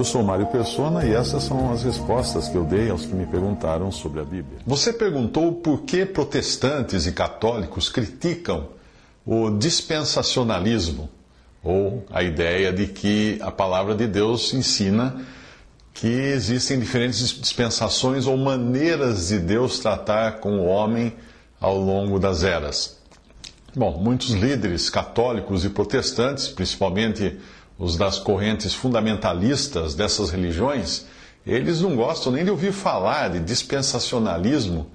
Eu 0.00 0.04
sou 0.04 0.22
Mário 0.22 0.46
Persona 0.46 1.04
e 1.04 1.12
essas 1.12 1.42
são 1.42 1.70
as 1.70 1.82
respostas 1.82 2.48
que 2.48 2.56
eu 2.56 2.64
dei 2.64 2.88
aos 2.88 3.04
que 3.04 3.14
me 3.14 3.26
perguntaram 3.26 3.92
sobre 3.92 4.18
a 4.20 4.24
Bíblia. 4.24 4.60
Você 4.66 4.94
perguntou 4.94 5.52
por 5.52 5.82
que 5.82 6.06
protestantes 6.06 7.04
e 7.04 7.12
católicos 7.12 7.90
criticam 7.90 8.68
o 9.26 9.50
dispensacionalismo, 9.50 11.10
ou 11.62 12.02
a 12.10 12.22
ideia 12.22 12.72
de 12.72 12.86
que 12.86 13.38
a 13.42 13.50
palavra 13.50 13.94
de 13.94 14.06
Deus 14.06 14.54
ensina 14.54 15.20
que 15.92 16.08
existem 16.08 16.80
diferentes 16.80 17.38
dispensações 17.38 18.26
ou 18.26 18.38
maneiras 18.38 19.28
de 19.28 19.38
Deus 19.38 19.80
tratar 19.80 20.38
com 20.38 20.60
o 20.60 20.64
homem 20.64 21.12
ao 21.60 21.78
longo 21.78 22.18
das 22.18 22.42
eras. 22.42 22.98
Bom, 23.76 23.98
muitos 23.98 24.30
líderes 24.30 24.88
católicos 24.88 25.62
e 25.62 25.68
protestantes, 25.68 26.48
principalmente 26.48 27.38
os 27.80 27.96
das 27.96 28.18
correntes 28.18 28.74
fundamentalistas 28.74 29.94
dessas 29.94 30.28
religiões, 30.28 31.06
eles 31.46 31.80
não 31.80 31.96
gostam 31.96 32.30
nem 32.30 32.44
de 32.44 32.50
ouvir 32.50 32.72
falar 32.72 33.30
de 33.30 33.40
dispensacionalismo, 33.40 34.90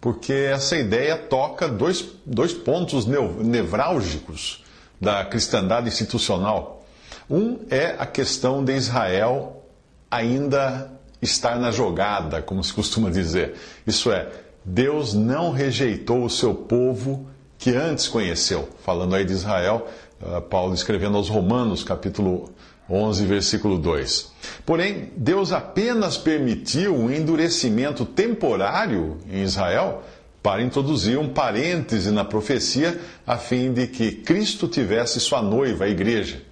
porque 0.00 0.32
essa 0.32 0.76
ideia 0.76 1.16
toca 1.16 1.68
dois, 1.68 2.04
dois 2.26 2.52
pontos 2.52 3.06
nevrálgicos 3.06 4.64
da 5.00 5.24
cristandade 5.24 5.86
institucional. 5.86 6.84
Um 7.30 7.60
é 7.70 7.94
a 7.98 8.04
questão 8.04 8.64
de 8.64 8.74
Israel 8.74 9.62
ainda 10.10 10.90
estar 11.22 11.56
na 11.56 11.70
jogada, 11.70 12.42
como 12.42 12.64
se 12.64 12.72
costuma 12.72 13.10
dizer. 13.10 13.54
Isso 13.86 14.10
é, 14.10 14.28
Deus 14.64 15.14
não 15.14 15.52
rejeitou 15.52 16.24
o 16.24 16.30
seu 16.30 16.52
povo 16.52 17.28
que 17.58 17.70
antes 17.70 18.08
conheceu. 18.08 18.68
Falando 18.84 19.14
aí 19.14 19.24
de 19.24 19.32
Israel, 19.32 19.86
Paulo 20.48 20.74
escrevendo 20.74 21.16
aos 21.16 21.28
Romanos, 21.28 21.82
capítulo 21.84 22.50
11, 22.88 23.24
versículo 23.26 23.78
2. 23.78 24.32
Porém, 24.64 25.10
Deus 25.16 25.52
apenas 25.52 26.16
permitiu 26.16 26.94
um 26.94 27.10
endurecimento 27.10 28.04
temporário 28.04 29.18
em 29.30 29.42
Israel 29.42 30.02
para 30.42 30.62
introduzir 30.62 31.18
um 31.18 31.28
parêntese 31.28 32.10
na 32.10 32.24
profecia 32.24 33.00
a 33.26 33.38
fim 33.38 33.72
de 33.72 33.86
que 33.86 34.12
Cristo 34.12 34.68
tivesse 34.68 35.18
sua 35.18 35.40
noiva, 35.42 35.84
a 35.84 35.88
igreja. 35.88 36.42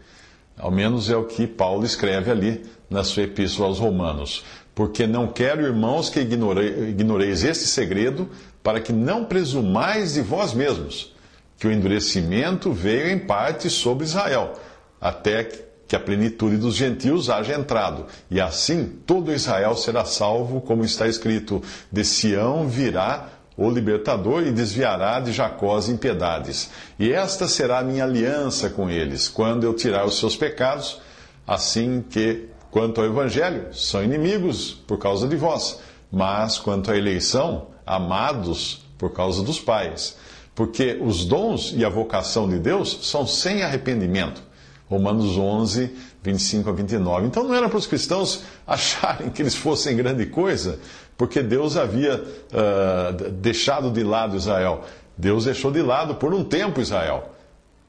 Ao 0.59 0.71
menos 0.71 1.11
é 1.11 1.17
o 1.17 1.25
que 1.25 1.47
Paulo 1.47 1.85
escreve 1.85 2.31
ali 2.31 2.63
na 2.89 3.05
sua 3.05 3.25
epístola 3.25 3.69
aos 3.69 3.79
Romanos. 3.79 4.45
Porque 4.75 5.07
não 5.07 5.27
quero, 5.29 5.67
irmãos, 5.67 6.09
que 6.09 6.21
ignoreis 6.21 7.45
este 7.45 7.65
segredo, 7.67 8.31
para 8.63 8.81
que 8.81 8.93
não 8.93 9.27
presumais 9.27 10.15
de 10.15 10.23
vós 10.23 10.55
mesmos 10.55 11.12
que 11.59 11.67
o 11.67 11.73
endurecimento 11.73 12.73
veio 12.73 13.11
em 13.11 13.19
parte 13.19 13.71
sobre 13.71 14.05
Israel, 14.05 14.55
até 15.01 15.49
que 15.87 15.97
a 15.97 16.01
plenitude 16.01 16.57
dos 16.57 16.75
gentios 16.75 17.29
haja 17.29 17.55
entrado. 17.55 18.07
E 18.31 18.41
assim 18.41 18.87
todo 19.07 19.33
Israel 19.33 19.77
será 19.77 20.05
salvo, 20.05 20.61
como 20.61 20.85
está 20.85 21.07
escrito: 21.07 21.63
de 21.93 22.03
Sião 22.05 22.67
virá 22.67 23.29
o 23.57 23.71
libertador 23.71 24.43
e 24.47 24.51
desviará 24.51 25.21
de 25.21 25.33
Jacó 25.33 25.77
as 25.77 25.89
impiedades. 25.89 26.71
E 26.99 27.13
esta 27.13 27.47
será 27.47 27.81
a 27.81 27.85
minha 27.85 28.05
aliança 28.05 28.71
com 28.71 28.89
eles, 28.89 29.29
quando 29.29 29.65
eu 29.65 29.75
tirar 29.75 30.07
os 30.07 30.19
seus 30.19 30.35
pecados, 30.35 31.01
assim 31.47 32.03
que, 32.09 32.49
quanto 32.71 33.01
ao 33.01 33.07
evangelho, 33.07 33.67
são 33.75 34.03
inimigos 34.03 34.73
por 34.87 34.99
causa 34.99 35.29
de 35.29 35.37
vós, 35.37 35.79
mas 36.11 36.59
quanto 36.59 36.91
à 36.91 36.97
eleição, 36.97 37.67
amados 37.85 38.83
por 38.97 39.13
causa 39.13 39.43
dos 39.43 39.61
pais 39.61 40.17
porque 40.55 40.99
os 41.01 41.25
dons 41.25 41.73
e 41.75 41.85
a 41.85 41.89
vocação 41.89 42.49
de 42.49 42.59
Deus 42.59 42.99
são 43.03 43.27
sem 43.27 43.63
arrependimento. 43.63 44.43
Romanos 44.89 45.39
11, 45.39 45.91
25 46.23 46.69
a 46.69 46.73
29. 46.73 47.27
Então 47.27 47.45
não 47.45 47.55
era 47.55 47.69
para 47.69 47.79
os 47.79 47.87
cristãos 47.87 48.45
acharem 48.67 49.31
que 49.31 49.41
eles 49.41 49.55
fossem 49.55 49.97
grande 49.97 50.27
coisa, 50.27 50.79
porque 51.17 51.43
Deus 51.43 51.77
havia 51.77 52.23
uh, 52.23 53.31
deixado 53.31 53.91
de 53.91 54.03
lado 54.03 54.37
Israel. 54.37 54.85
Deus 55.17 55.47
deixou 55.47 55.71
de 55.71 55.81
lado 55.81 56.17
por 56.17 56.35
um 56.35 56.45
tempo 56.45 56.81
Israel, 56.81 57.31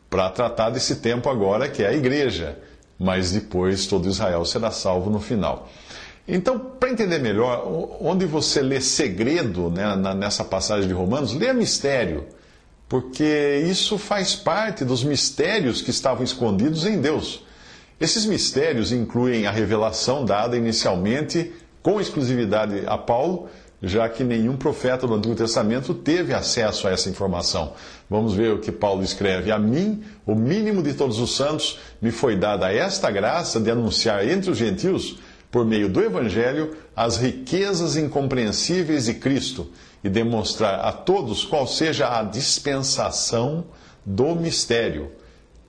para 0.09 0.29
tratar 0.29 0.69
desse 0.69 0.97
tempo 0.97 1.29
agora 1.29 1.67
que 1.67 1.83
é 1.83 1.87
a 1.87 1.93
igreja. 1.93 2.57
Mas 2.97 3.31
depois 3.31 3.85
todo 3.87 4.07
Israel 4.07 4.45
será 4.45 4.71
salvo 4.71 5.09
no 5.09 5.19
final. 5.19 5.67
Então, 6.25 6.57
para 6.57 6.89
entender 6.89 7.19
melhor, 7.19 7.67
onde 7.99 8.25
você 8.25 8.61
lê 8.61 8.79
segredo 8.79 9.69
né, 9.69 9.93
nessa 10.15 10.45
passagem 10.45 10.87
de 10.87 10.93
Romanos, 10.93 11.33
lê 11.33 11.51
mistério 11.51 12.25
porque 12.87 13.63
isso 13.67 13.97
faz 13.97 14.35
parte 14.35 14.85
dos 14.85 15.03
mistérios 15.03 15.81
que 15.81 15.89
estavam 15.89 16.23
escondidos 16.23 16.85
em 16.85 17.01
Deus. 17.01 17.43
Esses 17.99 18.25
mistérios 18.25 18.91
incluem 18.91 19.47
a 19.47 19.51
revelação 19.51 20.25
dada 20.25 20.57
inicialmente 20.57 21.53
com 21.81 21.99
exclusividade 21.99 22.83
a 22.85 22.97
Paulo, 22.97 23.49
já 23.81 24.07
que 24.07 24.23
nenhum 24.23 24.55
profeta 24.55 25.05
do 25.05 25.13
Antigo 25.13 25.35
Testamento 25.35 25.93
teve 25.93 26.33
acesso 26.33 26.87
a 26.87 26.91
essa 26.91 27.09
informação. 27.09 27.73
Vamos 28.09 28.33
ver 28.33 28.53
o 28.53 28.59
que 28.59 28.71
Paulo 28.71 29.03
escreve. 29.03 29.51
A 29.51 29.59
mim, 29.59 30.03
o 30.25 30.33
mínimo 30.33 30.81
de 30.81 30.93
todos 30.93 31.19
os 31.19 31.35
santos, 31.35 31.79
me 32.01 32.09
foi 32.09 32.37
dada 32.37 32.71
esta 32.71 33.11
graça 33.11 33.59
de 33.59 33.69
anunciar 33.69 34.27
entre 34.27 34.49
os 34.49 34.57
gentios, 34.57 35.17
por 35.51 35.65
meio 35.65 35.89
do 35.89 36.01
Evangelho, 36.01 36.75
as 36.95 37.17
riquezas 37.17 37.95
incompreensíveis 37.95 39.05
de 39.05 39.15
Cristo 39.15 39.69
e 40.03 40.09
demonstrar 40.09 40.79
a 40.81 40.91
todos 40.91 41.45
qual 41.45 41.65
seja 41.65 42.19
a 42.19 42.23
dispensação 42.23 43.65
do 44.05 44.35
mistério, 44.35 45.11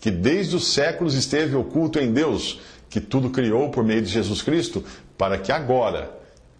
que 0.01 0.11
desde 0.11 0.57
os 0.57 0.73
séculos 0.73 1.15
esteve 1.15 1.55
oculto 1.55 1.99
em 1.99 2.13
Deus, 2.13 2.61
que 2.91 3.01
tudo 3.01 3.31
criou 3.31 3.71
por 3.71 3.85
meio 3.85 4.03
de 4.03 4.09
Jesus 4.09 4.43
Cristo, 4.43 4.85
para 5.17 5.39
que 5.39 5.53
agora, 5.53 6.11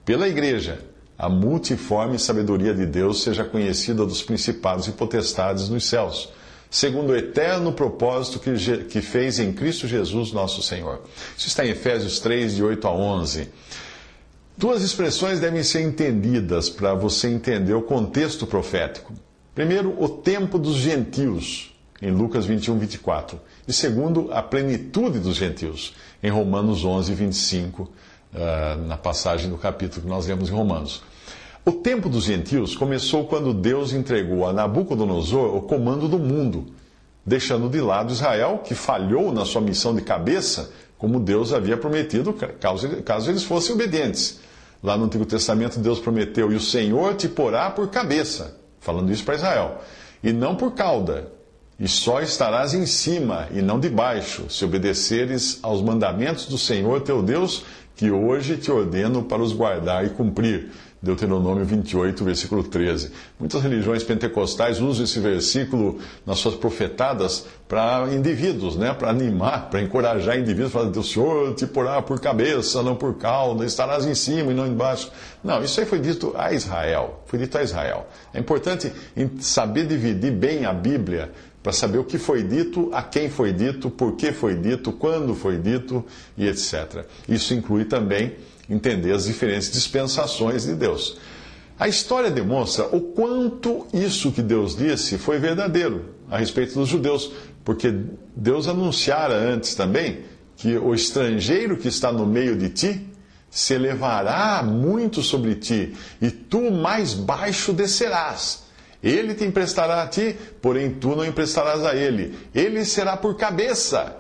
pela 0.05 0.29
Igreja, 0.29 0.79
a 1.19 1.29
multiforme 1.29 2.19
sabedoria 2.19 2.75
de 2.75 2.87
Deus 2.87 3.23
seja 3.23 3.45
conhecida 3.45 4.05
dos 4.05 4.23
principados 4.23 4.87
e 4.89 4.93
potestades 4.93 5.69
nos 5.69 5.85
céus, 5.85 6.29
segundo 6.71 7.11
o 7.11 7.17
eterno 7.17 7.73
propósito 7.73 8.41
que, 8.41 8.85
que 8.85 9.01
fez 9.01 9.39
em 9.39 9.53
Cristo 9.53 9.87
Jesus, 9.87 10.33
nosso 10.33 10.63
Senhor. 10.63 11.03
Isso 11.37 11.47
está 11.47 11.65
em 11.65 11.71
Efésios 11.71 12.19
3, 12.19 12.57
de 12.57 12.65
8 12.65 12.87
a 12.87 12.93
11. 12.93 13.49
Duas 14.57 14.83
expressões 14.83 15.41
devem 15.41 15.65
ser 15.65 15.83
entendidas 15.83 16.71
para 16.71 16.95
você 16.95 17.27
entender 17.29 17.75
o 17.75 17.83
contexto 17.83 18.47
profético. 18.47 19.13
Primeiro, 19.53 20.01
o 20.01 20.09
tempo 20.09 20.61
dos 20.61 20.77
gentios, 20.77 21.75
em 22.01 22.13
Lucas 22.13 22.47
21, 22.47 22.79
24. 22.79 23.41
E 23.67 23.73
segundo, 23.73 24.33
a 24.33 24.41
plenitude 24.41 25.19
dos 25.19 25.35
gentios, 25.35 25.93
em 26.23 26.31
Romanos 26.31 26.85
11, 26.85 27.13
25, 27.15 27.83
uh, 27.83 28.87
na 28.87 28.97
passagem 28.97 29.51
do 29.51 29.59
capítulo 29.59 30.03
que 30.03 30.09
nós 30.09 30.29
lemos 30.29 30.49
em 30.49 30.53
Romanos. 30.53 31.03
O 31.67 31.73
tempo 31.73 32.09
dos 32.09 32.25
gentios 32.25 32.77
começou 32.77 33.27
quando 33.27 33.53
Deus 33.53 33.93
entregou 33.93 34.47
a 34.47 34.53
Nabucodonosor 34.53 35.57
o 35.57 35.63
comando 35.63 36.07
do 36.07 36.19
mundo, 36.19 36.67
deixando 37.27 37.69
de 37.69 37.81
lado 37.81 38.13
Israel, 38.13 38.63
que 38.65 38.75
falhou 38.75 39.33
na 39.33 39.45
sua 39.45 39.61
missão 39.61 39.93
de 39.97 40.03
cabeça, 40.03 40.71
como 40.97 41.19
Deus 41.19 41.53
havia 41.53 41.77
prometido, 41.77 42.33
caso, 42.61 42.89
caso 43.03 43.31
eles 43.31 43.43
fossem 43.43 43.75
obedientes. 43.75 44.44
Lá 44.85 44.99
no 44.99 45.07
Antigo 45.07 45.25
Testamento, 45.25 45.81
Deus 45.81 45.99
prometeu: 45.99 46.53
E 46.53 46.57
o 46.57 46.61
Senhor 46.61 47.15
te 47.15 47.27
porá 47.27 47.71
por 47.71 47.89
cabeça, 47.89 48.55
falando 48.81 49.11
isso 49.11 49.25
para 49.25 49.37
Israel, 49.37 49.79
e 50.23 50.31
não 50.31 50.55
por 50.55 50.73
cauda, 50.73 51.33
e 51.81 51.89
só 51.89 52.21
estarás 52.21 52.75
em 52.75 52.85
cima 52.85 53.49
e 53.51 53.63
não 53.63 53.81
debaixo, 53.81 54.45
se 54.51 54.63
obedeceres 54.63 55.59
aos 55.63 55.81
mandamentos 55.81 56.45
do 56.45 56.59
Senhor 56.59 57.01
teu 57.01 57.23
Deus, 57.23 57.65
que 57.97 58.11
hoje 58.11 58.59
te 58.59 58.71
ordeno 58.71 59.23
para 59.23 59.43
os 59.43 59.55
guardar 59.55 60.05
e 60.05 60.11
cumprir. 60.11 60.71
Deuteronômio 61.05 61.65
28, 61.65 62.25
versículo 62.25 62.65
13. 62.65 63.13
Muitas 63.39 63.63
religiões 63.63 64.03
pentecostais 64.03 64.81
usam 64.81 65.05
esse 65.05 65.21
versículo 65.21 65.99
nas 66.27 66.39
suas 66.39 66.55
profetadas 66.55 67.47
para 67.69 68.09
indivíduos, 68.13 68.77
né? 68.77 68.95
para 68.95 69.11
animar, 69.11 69.69
para 69.69 69.83
encorajar 69.83 70.39
indivíduos, 70.39 70.73
falar, 70.73 70.89
o 70.89 71.05
Senhor 71.05 71.55
te 71.55 71.67
porá 71.67 72.01
por 72.01 72.19
cabeça, 72.21 72.83
não 72.83 72.97
por 72.97 73.15
cauda, 73.15 73.65
estarás 73.65 74.07
em 74.07 74.15
cima 74.15 74.51
e 74.51 74.55
não 74.55 74.67
embaixo. 74.67 75.13
Não, 75.43 75.63
isso 75.63 75.79
aí 75.79 75.87
foi 75.87 76.01
dito 76.01 76.33
a 76.37 76.53
Israel, 76.53 77.23
foi 77.27 77.39
dito 77.39 77.57
a 77.59 77.63
Israel. 77.63 78.07
É 78.33 78.41
importante 78.41 78.91
saber 79.41 79.87
dividir 79.87 80.33
bem 80.33 80.65
a 80.65 80.73
Bíblia 80.73 81.31
para 81.63 81.73
saber 81.73 81.99
o 81.99 82.05
que 82.05 82.19
foi 82.19 82.43
dito, 82.43 82.91
a 82.93 83.03
quem 83.03 83.31
foi 83.31 83.53
dito, 83.53 83.91
por 83.91 84.17
que 84.17 84.33
foi 84.33 84.55
dito, 84.55 84.93
quando 84.93 85.35
foi 85.35 85.57
dito 85.57 86.05
e 86.37 86.47
etc. 86.47 87.07
Isso 87.27 87.55
inclui 87.55 87.87
também 87.87 88.35
entender 88.69 89.13
as 89.13 89.25
diferentes 89.25 89.71
dispensações 89.71 90.65
de 90.65 90.75
Deus. 90.75 91.19
A 91.79 91.89
história 91.89 92.31
demonstra 92.31 92.87
o 92.87 93.01
quanto 93.01 93.87
isso 93.93 94.31
que 94.31 94.43
Deus 94.43 94.77
disse 94.77 95.19
foi 95.19 95.39
verdadeiro 95.39 96.15
a 96.31 96.39
respeito 96.39 96.75
dos 96.75 96.89
judeus, 96.89 97.33
porque 97.65 97.93
Deus 98.37 98.69
anunciara 98.69 99.35
antes 99.35 99.75
também 99.75 100.21
que 100.57 100.77
o 100.79 100.95
estrangeiro 100.95 101.77
que 101.77 101.89
está 101.89 102.13
no 102.13 102.27
meio 102.27 102.57
de 102.57 102.69
ti 102.69 103.07
se 103.51 103.75
elevará 103.75 104.63
muito 104.63 105.23
sobre 105.23 105.55
ti, 105.55 105.95
e 106.21 106.29
tu 106.31 106.73
mais 106.73 107.15
baixo 107.15 107.73
descerás. 107.73 108.65
Ele 109.03 109.35
te 109.35 109.45
emprestará 109.45 110.03
a 110.03 110.07
ti, 110.09 110.35
porém 110.61 110.91
tu 110.91 111.15
não 111.15 111.25
emprestarás 111.25 111.85
a 111.85 111.95
ele. 111.95 112.37
Ele 112.55 112.85
será 112.85 113.17
por 113.17 113.37
cabeça, 113.37 114.17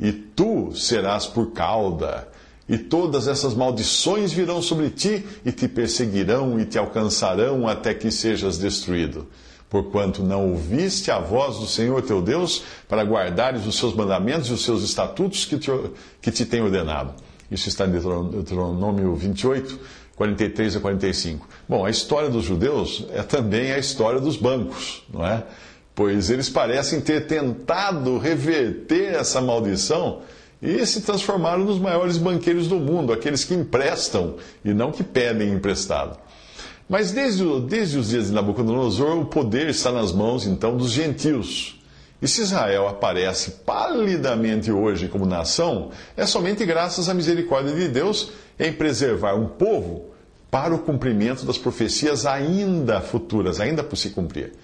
e 0.00 0.12
tu 0.12 0.72
serás 0.74 1.26
por 1.26 1.52
cauda. 1.52 2.28
E 2.68 2.76
todas 2.76 3.26
essas 3.26 3.54
maldições 3.54 4.32
virão 4.32 4.60
sobre 4.60 4.90
ti, 4.90 5.24
e 5.44 5.50
te 5.50 5.66
perseguirão 5.66 6.60
e 6.60 6.66
te 6.66 6.78
alcançarão 6.78 7.66
até 7.66 7.94
que 7.94 8.10
sejas 8.10 8.58
destruído. 8.58 9.26
Porquanto 9.70 10.22
não 10.22 10.50
ouviste 10.50 11.10
a 11.10 11.18
voz 11.18 11.58
do 11.58 11.66
Senhor 11.66 12.02
teu 12.02 12.22
Deus 12.22 12.62
para 12.88 13.02
guardares 13.02 13.66
os 13.66 13.76
seus 13.76 13.94
mandamentos 13.94 14.48
e 14.48 14.52
os 14.52 14.64
seus 14.64 14.82
estatutos 14.82 15.44
que 15.44 15.58
te, 15.58 15.70
que 16.20 16.30
te 16.30 16.44
tem 16.44 16.62
ordenado. 16.62 17.14
Isso 17.50 17.68
está 17.68 17.86
em 17.86 17.90
Deuteronômio 17.90 19.14
28, 19.14 19.78
43 20.16 20.76
a 20.76 20.80
45. 20.80 21.48
Bom, 21.68 21.84
a 21.84 21.90
história 21.90 22.28
dos 22.28 22.44
judeus 22.44 23.06
é 23.12 23.22
também 23.22 23.72
a 23.72 23.78
história 23.78 24.20
dos 24.20 24.36
bancos, 24.36 25.04
não 25.12 25.24
é? 25.24 25.44
Pois 25.94 26.30
eles 26.30 26.48
parecem 26.48 27.00
ter 27.00 27.26
tentado 27.26 28.18
reverter 28.18 29.14
essa 29.14 29.40
maldição 29.40 30.22
e 30.60 30.84
se 30.84 31.02
transformaram 31.02 31.64
nos 31.64 31.78
maiores 31.78 32.16
banqueiros 32.16 32.66
do 32.66 32.76
mundo, 32.76 33.12
aqueles 33.12 33.44
que 33.44 33.54
emprestam 33.54 34.36
e 34.64 34.74
não 34.74 34.90
que 34.90 35.04
pedem 35.04 35.52
emprestado. 35.52 36.18
Mas 36.88 37.12
desde, 37.12 37.44
desde 37.60 37.98
os 37.98 38.08
dias 38.08 38.28
de 38.28 38.32
Nabucodonosor, 38.32 39.18
o 39.18 39.26
poder 39.26 39.68
está 39.68 39.92
nas 39.92 40.10
mãos 40.12 40.46
então 40.46 40.76
dos 40.76 40.90
gentios. 40.90 41.78
E 42.20 42.26
se 42.26 42.40
Israel 42.40 42.88
aparece 42.88 43.50
palidamente 43.64 44.72
hoje 44.72 45.06
como 45.06 45.24
nação, 45.24 45.90
é 46.16 46.26
somente 46.26 46.64
graças 46.64 47.08
à 47.08 47.14
misericórdia 47.14 47.74
de 47.74 47.88
Deus 47.88 48.32
em 48.58 48.72
preservar 48.72 49.34
um 49.34 49.46
povo 49.46 50.06
para 50.50 50.74
o 50.74 50.78
cumprimento 50.78 51.44
das 51.44 51.58
profecias 51.58 52.26
ainda 52.26 53.00
futuras, 53.00 53.60
ainda 53.60 53.84
por 53.84 53.96
se 53.96 54.10
cumprir. 54.10 54.54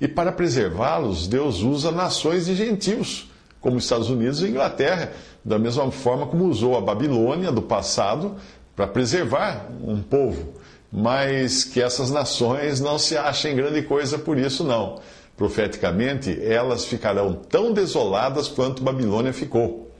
E 0.00 0.08
para 0.08 0.32
preservá-los, 0.32 1.28
Deus 1.28 1.60
usa 1.60 1.92
nações 1.92 2.46
de 2.46 2.54
gentios, 2.54 3.30
como 3.66 3.78
Estados 3.78 4.08
Unidos 4.08 4.42
e 4.42 4.46
Inglaterra, 4.46 5.10
da 5.44 5.58
mesma 5.58 5.90
forma 5.90 6.24
como 6.28 6.44
usou 6.44 6.78
a 6.78 6.80
Babilônia 6.80 7.50
do 7.50 7.60
passado 7.60 8.36
para 8.76 8.86
preservar 8.86 9.66
um 9.82 10.00
povo. 10.00 10.54
Mas 10.92 11.64
que 11.64 11.82
essas 11.82 12.08
nações 12.08 12.78
não 12.78 12.96
se 12.96 13.16
achem 13.16 13.56
grande 13.56 13.82
coisa 13.82 14.18
por 14.18 14.38
isso, 14.38 14.62
não. 14.62 15.00
Profeticamente, 15.36 16.38
elas 16.40 16.84
ficarão 16.84 17.32
tão 17.34 17.72
desoladas 17.72 18.46
quanto 18.46 18.84
Babilônia 18.84 19.32
ficou. 19.32 19.90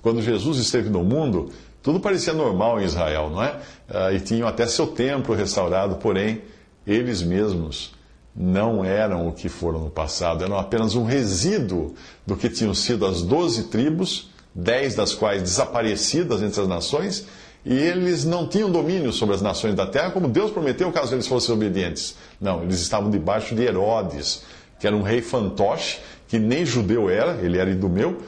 Quando 0.00 0.22
Jesus 0.22 0.58
esteve 0.58 0.88
no 0.88 1.02
mundo, 1.02 1.50
tudo 1.82 1.98
parecia 1.98 2.32
normal 2.32 2.80
em 2.80 2.84
Israel, 2.84 3.28
não 3.28 3.42
é? 3.42 3.56
Ah, 3.88 4.12
e 4.12 4.20
tinham 4.20 4.46
até 4.46 4.66
seu 4.66 4.86
templo 4.86 5.34
restaurado, 5.34 5.96
porém, 5.96 6.42
eles 6.86 7.22
mesmos 7.22 7.92
não 8.36 8.84
eram 8.84 9.28
o 9.28 9.32
que 9.32 9.48
foram 9.48 9.80
no 9.80 9.90
passado, 9.90 10.44
eram 10.44 10.58
apenas 10.58 10.94
um 10.94 11.04
resíduo 11.04 11.94
do 12.26 12.36
que 12.36 12.50
tinham 12.50 12.74
sido 12.74 13.06
as 13.06 13.22
doze 13.22 13.64
tribos, 13.64 14.30
dez 14.54 14.94
das 14.94 15.14
quais 15.14 15.42
desaparecidas 15.42 16.42
entre 16.42 16.60
as 16.60 16.68
nações, 16.68 17.26
e 17.64 17.74
eles 17.74 18.24
não 18.24 18.46
tinham 18.46 18.70
domínio 18.70 19.12
sobre 19.12 19.34
as 19.34 19.42
nações 19.42 19.74
da 19.74 19.86
terra, 19.86 20.10
como 20.10 20.28
Deus 20.28 20.50
prometeu 20.50 20.92
caso 20.92 21.14
eles 21.14 21.26
fossem 21.26 21.54
obedientes. 21.54 22.16
Não, 22.40 22.62
eles 22.62 22.80
estavam 22.80 23.10
debaixo 23.10 23.54
de 23.54 23.62
Herodes, 23.62 24.42
que 24.78 24.86
era 24.86 24.94
um 24.94 25.02
rei 25.02 25.22
fantoche, 25.22 25.98
que 26.28 26.38
nem 26.38 26.64
judeu 26.64 27.08
era, 27.08 27.40
ele 27.42 27.58
era 27.58 27.70
idumeu, 27.70 28.18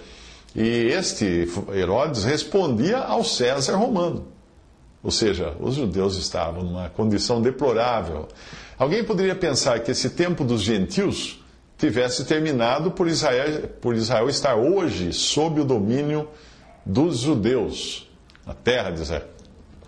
e 0.57 0.89
este 0.91 1.49
Herodes 1.73 2.25
respondia 2.25 2.99
ao 2.99 3.23
César 3.23 3.77
romano. 3.77 4.27
Ou 5.03 5.11
seja, 5.11 5.55
os 5.61 5.77
judeus 5.77 6.17
estavam 6.17 6.65
numa 6.65 6.89
condição 6.89 7.41
deplorável. 7.41 8.27
Alguém 8.79 9.03
poderia 9.03 9.35
pensar 9.35 9.81
que 9.81 9.91
esse 9.91 10.11
tempo 10.11 10.45
dos 10.45 10.63
gentios 10.63 11.43
tivesse 11.77 12.25
terminado 12.25 12.93
por 12.93 13.09
Israel, 13.09 13.69
por 13.81 13.95
Israel 13.95 14.29
estar 14.29 14.55
hoje 14.55 15.13
sob 15.13 15.61
o 15.61 15.65
domínio 15.65 16.29
dos 16.87 17.19
judeus, 17.19 18.09
na 18.47 18.55
terra 18.55 18.91
de 18.91 19.03
Israel. 19.03 19.25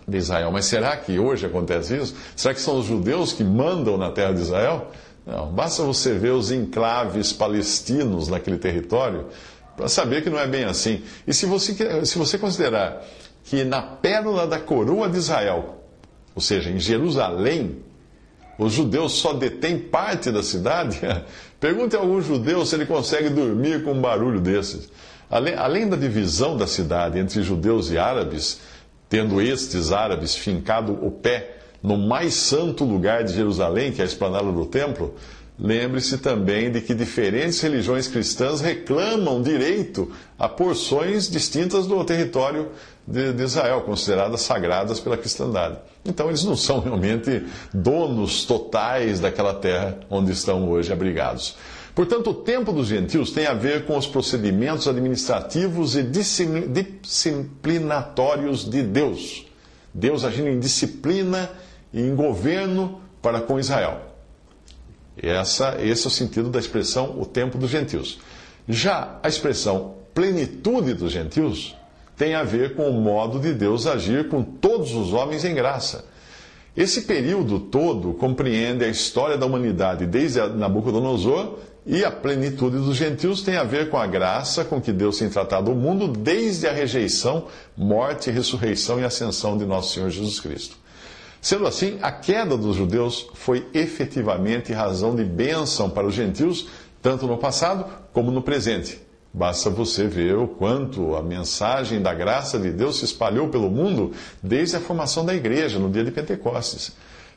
de 0.07 0.17
Israel. 0.17 0.51
Mas 0.51 0.65
será 0.65 0.97
que 0.97 1.17
hoje 1.17 1.45
acontece 1.45 1.95
isso? 1.95 2.15
Será 2.35 2.53
que 2.53 2.59
são 2.59 2.79
os 2.79 2.85
judeus 2.85 3.31
que 3.31 3.43
mandam 3.43 3.97
na 3.97 4.11
terra 4.11 4.33
de 4.33 4.41
Israel? 4.41 4.91
Não, 5.25 5.51
basta 5.51 5.83
você 5.83 6.13
ver 6.13 6.31
os 6.31 6.51
enclaves 6.51 7.31
palestinos 7.31 8.27
naquele 8.27 8.57
território 8.57 9.27
para 9.77 9.87
saber 9.87 10.23
que 10.23 10.29
não 10.29 10.39
é 10.39 10.47
bem 10.47 10.65
assim. 10.65 11.03
E 11.25 11.33
se 11.33 11.45
você, 11.45 12.05
se 12.05 12.17
você 12.17 12.37
considerar 12.37 13.05
que 13.43 13.63
na 13.63 13.81
pérola 13.81 14.45
da 14.45 14.59
coroa 14.59 15.07
de 15.07 15.17
Israel, 15.17 15.83
ou 16.35 16.41
seja, 16.41 16.69
em 16.69 16.79
Jerusalém, 16.79 17.83
os 18.63 18.73
judeus 18.73 19.13
só 19.13 19.33
detêm 19.33 19.79
parte 19.79 20.29
da 20.29 20.43
cidade, 20.43 20.99
pergunte 21.59 21.95
a 21.95 21.99
algum 21.99 22.21
judeu 22.21 22.63
se 22.63 22.75
ele 22.75 22.85
consegue 22.85 23.27
dormir 23.27 23.83
com 23.83 23.93
um 23.93 23.99
barulho 23.99 24.39
desses. 24.39 24.87
Além, 25.27 25.55
além 25.55 25.89
da 25.89 25.97
divisão 25.97 26.55
da 26.55 26.67
cidade 26.67 27.17
entre 27.17 27.41
judeus 27.41 27.89
e 27.89 27.97
árabes, 27.97 28.59
tendo 29.09 29.41
estes 29.41 29.91
árabes 29.91 30.35
fincado 30.35 30.93
o 31.03 31.09
pé 31.09 31.57
no 31.81 31.97
mais 31.97 32.35
santo 32.35 32.83
lugar 32.83 33.23
de 33.23 33.33
Jerusalém, 33.33 33.91
que 33.91 33.99
é 33.99 34.03
a 34.03 34.07
esplanada 34.07 34.51
do 34.51 34.65
templo, 34.67 35.15
Lembre-se 35.63 36.17
também 36.17 36.71
de 36.71 36.81
que 36.81 36.95
diferentes 36.95 37.61
religiões 37.61 38.07
cristãs 38.07 38.61
reclamam 38.61 39.43
direito 39.43 40.11
a 40.37 40.49
porções 40.49 41.29
distintas 41.29 41.85
do 41.85 42.03
território 42.03 42.69
de, 43.11 43.33
de, 43.33 43.43
Israel, 43.43 43.81
consideradas 43.81 44.41
sagradas 44.41 44.99
pela 44.99 45.17
cristandade. 45.17 45.77
Então, 46.05 46.29
eles 46.29 46.43
não 46.43 46.55
são 46.55 46.79
realmente 46.79 47.43
donos 47.73 48.45
totais 48.45 49.19
daquela 49.19 49.53
terra 49.53 49.99
onde 50.09 50.31
estão 50.31 50.69
hoje 50.69 50.93
abrigados. 50.93 51.55
Portanto, 51.93 52.29
o 52.29 52.33
tempo 52.33 52.71
dos 52.71 52.87
gentios 52.87 53.31
tem 53.31 53.45
a 53.45 53.53
ver 53.53 53.85
com 53.85 53.97
os 53.97 54.07
procedimentos 54.07 54.87
administrativos 54.87 55.95
e 55.95 56.03
disciplinatórios 56.03 58.63
de 58.63 58.81
Deus. 58.81 59.45
Deus 59.93 60.23
agindo 60.23 60.47
em 60.47 60.59
disciplina 60.59 61.49
e 61.93 62.01
em 62.01 62.15
governo 62.15 63.01
para 63.21 63.41
com 63.41 63.59
Israel. 63.59 63.99
Essa, 65.21 65.75
esse 65.81 66.05
é 66.05 66.07
o 66.07 66.11
sentido 66.11 66.49
da 66.49 66.59
expressão 66.59 67.19
o 67.19 67.25
tempo 67.25 67.57
dos 67.57 67.69
gentios. 67.69 68.19
Já 68.67 69.19
a 69.21 69.27
expressão 69.27 69.95
plenitude 70.13 70.93
dos 70.93 71.11
gentios 71.11 71.75
tem 72.21 72.35
a 72.35 72.43
ver 72.43 72.75
com 72.75 72.87
o 72.87 72.93
modo 72.93 73.39
de 73.39 73.51
Deus 73.51 73.87
agir 73.87 74.29
com 74.29 74.43
todos 74.43 74.93
os 74.93 75.11
homens 75.11 75.43
em 75.43 75.55
graça. 75.55 76.05
Esse 76.77 77.01
período 77.01 77.59
todo 77.59 78.13
compreende 78.13 78.85
a 78.85 78.87
história 78.87 79.39
da 79.39 79.47
humanidade 79.47 80.05
desde 80.05 80.39
Nabucodonosor 80.39 81.57
e 81.83 82.05
a 82.05 82.11
plenitude 82.11 82.77
dos 82.77 82.95
gentios 82.95 83.41
tem 83.41 83.55
a 83.55 83.63
ver 83.63 83.89
com 83.89 83.97
a 83.97 84.05
graça 84.05 84.63
com 84.63 84.79
que 84.79 84.91
Deus 84.91 85.17
tem 85.17 85.31
tratado 85.31 85.71
o 85.71 85.75
mundo 85.75 86.07
desde 86.07 86.67
a 86.67 86.71
rejeição, 86.71 87.47
morte, 87.75 88.29
ressurreição 88.29 88.99
e 88.99 89.03
ascensão 89.03 89.57
de 89.57 89.65
nosso 89.65 89.95
Senhor 89.95 90.11
Jesus 90.11 90.39
Cristo. 90.39 90.77
Sendo 91.41 91.65
assim, 91.65 91.97
a 92.03 92.11
queda 92.11 92.55
dos 92.55 92.75
judeus 92.75 93.31
foi 93.33 93.65
efetivamente 93.73 94.71
razão 94.71 95.15
de 95.15 95.23
bênção 95.23 95.89
para 95.89 96.05
os 96.05 96.13
gentios, 96.13 96.67
tanto 97.01 97.25
no 97.25 97.39
passado 97.39 97.83
como 98.13 98.29
no 98.29 98.43
presente. 98.43 99.09
Basta 99.33 99.69
você 99.69 100.07
ver 100.07 100.35
o 100.35 100.47
quanto 100.47 101.15
a 101.15 101.21
mensagem 101.21 102.01
da 102.01 102.13
graça 102.13 102.59
de 102.59 102.69
Deus 102.69 102.97
se 102.97 103.05
espalhou 103.05 103.47
pelo 103.47 103.69
mundo 103.69 104.11
desde 104.43 104.75
a 104.75 104.79
formação 104.81 105.25
da 105.25 105.33
igreja, 105.33 105.79
no 105.79 105.89
dia 105.89 106.03
de 106.03 106.11
Pentecostes. 106.11 106.89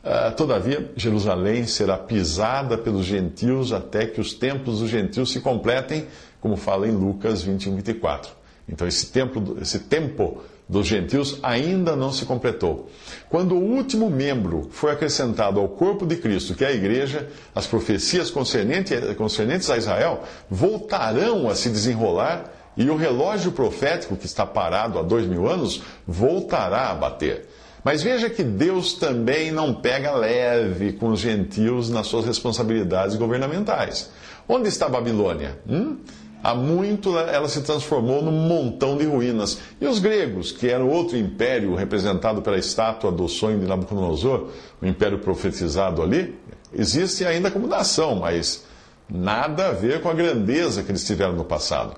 Uh, 0.03 0.35
todavia, 0.37 0.91
Jerusalém 0.97 1.67
será 1.67 1.97
pisada 1.97 2.77
pelos 2.77 3.07
gentios 3.07 3.73
até 3.73 4.07
que 4.07 4.21
os 4.21 4.35
templos 4.35 4.81
dos 4.81 4.91
gentios 4.91 5.33
se 5.33 5.41
completem, 5.41 6.07
como 6.41 6.57
fala 6.57 6.87
em 6.87 6.91
Lucas 6.91 7.43
21, 7.43 7.77
24. 7.77 8.33
Então, 8.69 8.87
esse, 8.89 9.07
templo, 9.07 9.57
esse 9.63 9.79
tempo 9.79 10.43
dos 10.69 10.87
gentios 10.87 11.39
ainda 11.43 11.95
não 11.95 12.13
se 12.13 12.25
completou. 12.25 12.91
Quando 13.29 13.55
o 13.55 13.63
último 13.63 14.09
membro 14.09 14.69
foi 14.71 14.93
acrescentado 14.93 15.61
ao 15.61 15.69
corpo 15.69 16.07
de 16.07 16.17
Cristo, 16.17 16.55
que 16.55 16.65
é 16.65 16.69
a 16.69 16.73
igreja, 16.73 17.29
as 17.55 17.67
profecias 17.67 18.31
concernentes 18.31 19.71
a 19.71 19.77
Israel 19.77 20.23
voltarão 20.51 21.49
a 21.49 21.55
se 21.55 21.69
desenrolar 21.69 22.53
e 22.77 22.91
o 22.91 22.97
relógio 22.97 23.53
profético, 23.53 24.17
que 24.17 24.27
está 24.27 24.45
parado 24.45 24.99
há 24.99 25.03
dois 25.03 25.27
mil 25.27 25.49
anos, 25.49 25.83
voltará 26.07 26.91
a 26.91 26.95
bater. 26.95 27.49
Mas 27.85 28.03
veja 28.03 28.31
que 28.31 28.43
Deus 28.43 28.95
também 28.95 29.53
não 29.53 29.75
pega 29.75 30.13
leve 30.13 30.95
com 30.95 31.09
os 31.11 31.21
gentios 31.21 31.91
nas 31.91 32.07
suas 32.07 32.25
responsabilidades 32.25 33.15
governamentais. 33.15 34.11
Onde 34.49 34.69
está 34.69 34.87
a 34.87 34.89
Babilônia? 34.89 35.59
Hum? 35.69 35.99
Há 36.45 36.55
muito 36.55 37.19
ela 37.19 37.49
se 37.49 37.63
transformou 37.63 38.23
num 38.23 38.31
montão 38.31 38.99
de 38.99 39.07
ruínas. 39.07 39.59
E 39.81 39.87
os 39.87 39.99
gregos, 39.99 40.53
que 40.53 40.69
eram 40.69 40.91
outro 40.91 41.17
império 41.17 41.75
representado 41.75 42.43
pela 42.43 42.59
estátua 42.59 43.11
do 43.11 43.27
sonho 43.27 43.59
de 43.59 43.67
Nabucodonosor, 43.67 44.49
o 44.83 44.87
império 44.87 45.19
profetizado 45.19 46.03
ali, 46.03 46.39
existe 46.71 47.25
ainda 47.25 47.51
como 47.51 47.67
nação, 47.67 48.17
mas 48.17 48.63
nada 49.09 49.69
a 49.69 49.73
ver 49.73 50.03
com 50.03 50.11
a 50.11 50.13
grandeza 50.13 50.83
que 50.83 50.91
eles 50.91 51.07
tiveram 51.07 51.33
no 51.33 51.47
passado. 51.47 51.97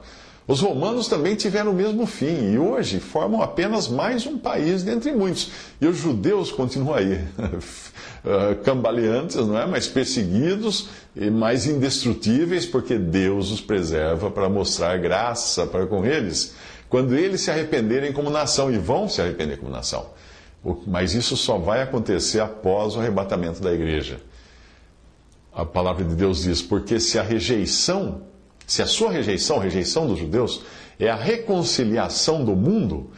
Os 0.48 0.60
romanos 0.60 1.08
também 1.08 1.34
tiveram 1.34 1.72
o 1.72 1.74
mesmo 1.74 2.06
fim 2.06 2.52
e 2.52 2.58
hoje 2.58 3.00
formam 3.00 3.42
apenas 3.42 3.88
mais 3.88 4.26
um 4.26 4.38
país 4.38 4.84
dentre 4.84 5.10
muitos. 5.10 5.50
E 5.80 5.86
os 5.86 5.96
judeus 5.96 6.52
continuam 6.52 6.94
aí, 6.94 7.20
cambaleantes, 8.62 9.36
não 9.36 9.58
é? 9.58 9.66
Mas 9.66 9.88
perseguidos 9.88 10.88
e 11.16 11.30
mais 11.30 11.66
indestrutíveis, 11.66 12.64
porque 12.64 12.96
Deus 12.96 13.50
os 13.50 13.60
preserva 13.60 14.30
para 14.30 14.48
mostrar 14.48 14.96
graça 14.98 15.66
para 15.66 15.84
com 15.84 16.06
eles, 16.06 16.54
quando 16.88 17.16
eles 17.16 17.40
se 17.40 17.50
arrependerem 17.50 18.12
como 18.12 18.30
nação, 18.30 18.72
e 18.72 18.78
vão 18.78 19.08
se 19.08 19.20
arrepender 19.20 19.58
como 19.58 19.72
nação. 19.72 20.06
Mas 20.86 21.12
isso 21.12 21.36
só 21.36 21.58
vai 21.58 21.82
acontecer 21.82 22.38
após 22.38 22.94
o 22.94 23.00
arrebatamento 23.00 23.60
da 23.60 23.72
igreja. 23.72 24.20
A 25.52 25.64
palavra 25.64 26.04
de 26.04 26.14
Deus 26.14 26.42
diz: 26.42 26.62
porque 26.62 27.00
se 27.00 27.18
a 27.18 27.22
rejeição 27.22 28.22
se 28.66 28.82
a 28.82 28.86
sua 28.86 29.10
rejeição, 29.10 29.58
a 29.58 29.62
rejeição 29.62 30.06
dos 30.06 30.18
judeus, 30.18 30.62
é 30.98 31.08
a 31.08 31.14
reconciliação 31.14 32.44
do 32.44 32.56
mundo, 32.56 33.10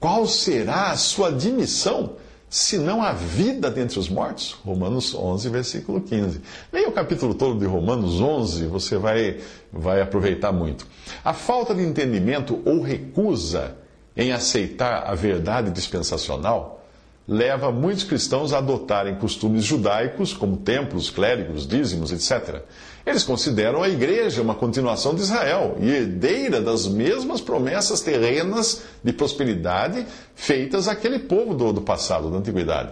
qual 0.00 0.26
será 0.26 0.90
a 0.90 0.96
sua 0.96 1.28
admissão, 1.28 2.12
se 2.48 2.78
não 2.78 3.02
a 3.02 3.12
vida 3.12 3.70
dentre 3.70 3.98
os 3.98 4.08
mortos? 4.08 4.52
Romanos 4.64 5.14
11, 5.14 5.48
versículo 5.50 6.00
15. 6.00 6.40
Leia 6.72 6.88
o 6.88 6.92
capítulo 6.92 7.34
todo 7.34 7.58
de 7.58 7.66
Romanos 7.66 8.20
11, 8.20 8.66
você 8.66 8.96
vai, 8.96 9.40
vai 9.72 10.00
aproveitar 10.00 10.52
muito. 10.52 10.86
A 11.24 11.32
falta 11.32 11.74
de 11.74 11.82
entendimento 11.82 12.62
ou 12.64 12.80
recusa 12.80 13.76
em 14.16 14.32
aceitar 14.32 15.04
a 15.06 15.14
verdade 15.14 15.70
dispensacional 15.70 16.85
leva 17.28 17.72
muitos 17.72 18.04
cristãos 18.04 18.52
a 18.52 18.58
adotarem 18.58 19.16
costumes 19.16 19.64
judaicos, 19.64 20.32
como 20.32 20.56
templos, 20.56 21.10
clérigos, 21.10 21.66
dízimos, 21.66 22.12
etc. 22.12 22.62
Eles 23.04 23.24
consideram 23.24 23.82
a 23.82 23.88
igreja 23.88 24.42
uma 24.42 24.54
continuação 24.54 25.14
de 25.14 25.22
Israel 25.22 25.76
e 25.80 25.88
herdeira 25.88 26.60
das 26.60 26.86
mesmas 26.86 27.40
promessas 27.40 28.00
terrenas 28.00 28.82
de 29.02 29.12
prosperidade 29.12 30.06
feitas 30.34 30.86
àquele 30.86 31.18
povo 31.18 31.54
do, 31.54 31.72
do 31.72 31.80
passado, 31.80 32.30
da 32.30 32.38
antiguidade. 32.38 32.90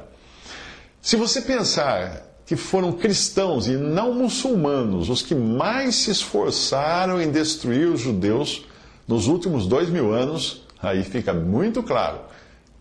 Se 1.01 1.17
você 1.17 1.41
pensar 1.41 2.23
que 2.47 2.57
foram 2.57 2.93
cristãos 2.93 3.69
e 3.69 3.73
não 3.73 4.15
muçulmanos 4.15 5.09
os 5.09 5.23
que 5.23 5.35
mais 5.35 5.95
se 5.95 6.11
esforçaram 6.11 7.21
em 7.21 7.31
destruir 7.31 7.89
os 7.89 8.01
judeus 8.01 8.67
nos 9.07 9.29
últimos 9.29 9.67
dois 9.67 9.89
mil 9.89 10.13
anos, 10.13 10.63
aí 10.83 11.03
fica 11.05 11.33
muito 11.33 11.83
claro 11.83 12.21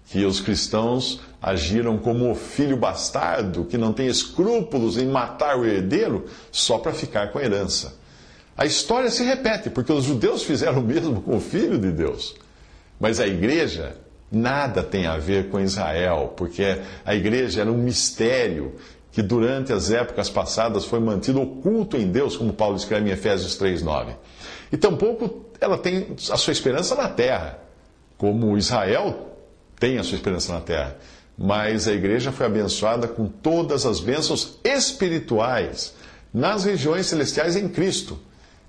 que 0.10 0.26
os 0.26 0.40
cristãos 0.40 1.22
agiram 1.44 1.98
como 1.98 2.32
o 2.32 2.36
filho 2.36 2.78
bastardo 2.78 3.66
que 3.66 3.78
não 3.78 3.92
tem 3.92 4.08
escrúpulos 4.08 4.98
em 4.98 5.06
matar 5.06 5.58
o 5.60 5.66
herdeiro 5.66 6.26
só 6.50 6.78
para 6.78 6.94
ficar 6.94 7.34
com 7.34 7.38
a 7.38 7.44
herança. 7.44 7.96
A 8.56 8.66
história 8.66 9.10
se 9.10 9.26
repete, 9.26 9.70
porque 9.70 9.92
os 9.92 10.06
judeus 10.06 10.44
fizeram 10.44 10.80
o 10.80 10.84
mesmo 10.84 11.22
com 11.22 11.36
o 11.36 11.42
filho 11.42 11.78
de 11.78 11.92
Deus. 11.92 12.34
Mas 12.98 13.20
a 13.20 13.28
igreja 13.28 13.98
nada 14.32 14.82
tem 14.82 15.06
a 15.06 15.18
ver 15.18 15.50
com 15.50 15.60
Israel, 15.60 16.34
porque 16.38 16.80
a 17.04 17.14
igreja 17.14 17.60
era 17.60 17.72
um 17.72 17.78
mistério 17.78 18.76
que 19.12 19.22
durante 19.22 19.74
as 19.74 19.92
épocas 19.92 20.30
passadas 20.30 20.86
foi 20.86 21.02
mantido 21.02 21.42
oculto 21.42 21.98
em 21.98 22.10
Deus, 22.10 22.38
como 22.38 22.54
Paulo 22.54 22.78
escreve 22.78 23.10
em 23.10 23.14
Efésios 23.14 23.58
3:9. 23.58 24.16
E 24.72 24.78
tampouco 24.78 25.46
ela 25.60 25.78
tem 25.78 26.16
a 26.32 26.38
sua 26.38 26.54
esperança 26.54 26.96
na 26.96 27.10
terra, 27.10 27.60
como 28.18 28.58
Israel 28.58 29.38
tem 29.78 29.98
a 29.98 30.04
sua 30.04 30.16
esperança 30.16 30.54
na 30.54 30.62
terra. 30.62 30.96
Mas 31.38 31.88
a 31.88 31.94
igreja 31.94 32.32
foi 32.32 32.46
abençoada 32.46 33.08
com 33.08 33.28
todas 33.28 33.86
as 33.86 34.00
bênçãos 34.00 34.60
espirituais 34.64 35.94
nas 36.34 36.64
regiões 36.64 37.08
celestiais 37.08 37.56
em 37.56 37.68
Cristo. 37.68 38.20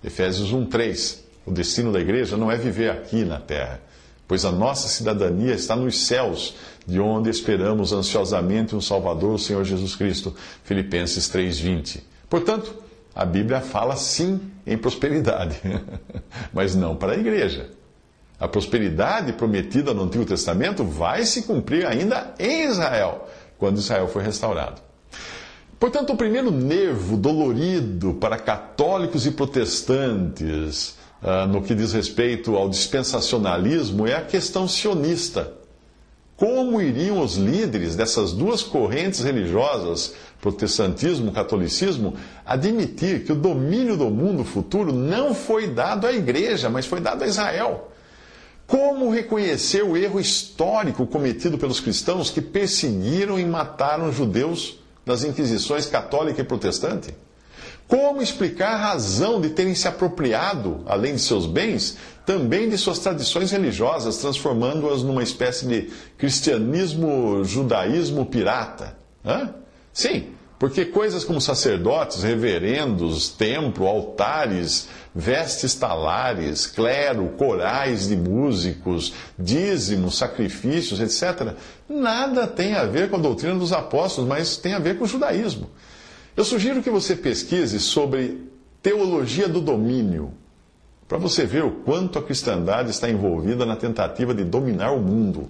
Efésios 0.03 0.53
1:3. 0.53 1.25
O 1.47 1.53
destino 1.53 1.93
da 1.93 2.01
igreja 2.01 2.37
não 2.37 2.51
é 2.51 2.57
viver 2.57 2.91
aqui 2.91 3.25
na 3.25 3.39
terra, 3.39 3.81
pois 4.27 4.45
a 4.45 4.53
nossa 4.53 4.89
cidadania 4.89 5.55
está 5.55 5.77
nos 5.77 6.07
céus, 6.07 6.55
de 6.87 6.99
onde 6.99 7.29
esperamos 7.29 7.93
ansiosamente 7.93 8.75
um 8.75 8.81
Salvador, 8.81 9.35
o 9.35 9.39
Senhor 9.39 9.63
Jesus 9.65 9.95
Cristo. 9.95 10.35
Filipenses 10.65 11.29
3:20. 11.29 12.03
Portanto, 12.31 12.75
a 13.15 13.25
Bíblia 13.25 13.61
fala 13.61 13.95
sim 13.97 14.41
em 14.67 14.77
prosperidade, 14.77 15.61
mas 16.53 16.75
não 16.75 16.97
para 16.97 17.13
a 17.13 17.17
igreja. 17.17 17.71
A 18.45 18.49
prosperidade 18.49 19.33
prometida 19.33 19.95
no 19.95 20.03
Antigo 20.03 20.27
Testamento 20.27 20.85
vai 20.85 21.25
se 21.25 21.45
cumprir 21.45 21.87
ainda 21.87 22.35
em 22.39 22.67
Israel, 22.67 23.27
quando 23.57 23.79
Israel 23.79 24.07
for 24.07 24.21
restaurado. 24.21 24.83
Portanto, 25.81 26.13
o 26.13 26.17
primeiro 26.17 26.51
nervo 26.51 27.17
dolorido 27.17 28.13
para 28.21 28.37
católicos 28.37 29.25
e 29.25 29.31
protestantes 29.31 30.95
uh, 31.23 31.47
no 31.49 31.63
que 31.63 31.75
diz 31.75 31.95
respeito 31.95 32.55
ao 32.55 32.69
dispensacionalismo 32.69 34.07
é 34.07 34.15
a 34.15 34.21
questão 34.21 34.69
sionista. 34.69 35.51
Como 36.37 36.83
iriam 36.83 37.21
os 37.21 37.37
líderes 37.37 37.97
dessas 37.97 38.35
duas 38.35 38.63
correntes 38.63 39.21
religiosas, 39.21 40.15
protestantismo 40.43 41.31
e 41.31 41.33
catolicismo, 41.33 42.13
admitir 42.45 43.25
que 43.25 43.33
o 43.33 43.37
domínio 43.37 43.97
do 43.97 44.11
mundo 44.11 44.45
futuro 44.45 44.93
não 44.93 45.35
foi 45.35 45.69
dado 45.69 46.07
à 46.07 46.13
igreja, 46.13 46.69
mas 46.69 46.85
foi 46.85 47.01
dado 47.01 47.25
a 47.25 47.27
Israel? 47.27 47.94
Como 48.67 49.11
reconhecer 49.11 49.83
o 49.85 49.97
erro 49.97 50.19
histórico 50.19 51.07
cometido 51.07 51.59
pelos 51.59 51.81
cristãos 51.81 52.31
que 52.31 52.41
perseguiram 52.41 53.39
e 53.39 53.45
mataram 53.45 54.13
judeus 54.13 54.79
das 55.05 55.23
inquisições 55.23 55.87
católica 55.87 56.41
e 56.41 56.45
protestante? 56.45 57.15
Como 57.87 58.23
explicar 58.23 58.75
a 58.75 58.93
razão 58.93 59.41
de 59.41 59.51
terem 59.51 59.75
se 59.75 59.87
apropriado, 59.87 60.83
além 60.87 61.15
de 61.15 61.21
seus 61.21 61.47
bens, 61.47 61.99
também 62.25 62.69
de 62.69 62.79
suas 62.79 62.99
tradições 62.99 63.51
religiosas, 63.51 64.17
transformando-as 64.17 65.03
numa 65.03 65.23
espécie 65.23 65.67
de 65.67 65.91
cristianismo, 66.17 67.45
judaísmo 67.45 68.25
pirata? 68.25 68.97
Hã? 69.25 69.55
Sim, 69.93 70.34
porque 70.59 70.85
coisas 70.85 71.25
como 71.25 71.41
sacerdotes, 71.41 72.23
reverendos, 72.23 73.29
templo, 73.29 73.87
altares, 73.87 74.89
vestes 75.15 75.75
talares, 75.75 76.67
clero, 76.67 77.29
corais 77.37 78.09
de 78.09 78.17
músicos, 78.17 79.13
dízimos, 79.39 80.17
sacrifícios, 80.17 81.01
etc., 81.01 81.55
nada 81.89 82.47
tem 82.47 82.75
a 82.75 82.85
ver 82.85 83.11
com 83.11 83.17
a 83.17 83.21
doutrina 83.21 83.55
dos 83.57 83.73
apóstolos, 83.73 84.29
mas 84.29 84.57
tem 84.57 84.75
a 84.75 84.79
ver 84.79 84.97
com 84.97 85.05
o 85.05 85.09
judaísmo. 85.09 85.69
Eu 86.37 86.45
sugiro 86.45 86.83
que 86.83 86.91
você 86.91 87.15
pesquise 87.15 87.79
sobre 87.79 88.51
teologia 88.83 89.49
do 89.49 89.61
domínio, 89.61 90.33
para 91.07 91.19
você 91.19 91.45
ver 91.45 91.65
o 91.65 91.71
quanto 91.71 92.19
a 92.19 92.23
cristandade 92.23 92.91
está 92.91 93.09
envolvida 93.09 93.65
na 93.67 93.77
tentativa 93.77 94.35
de 94.35 94.43
dominar 94.43 94.93
o 94.93 95.01
mundo. 95.01 95.49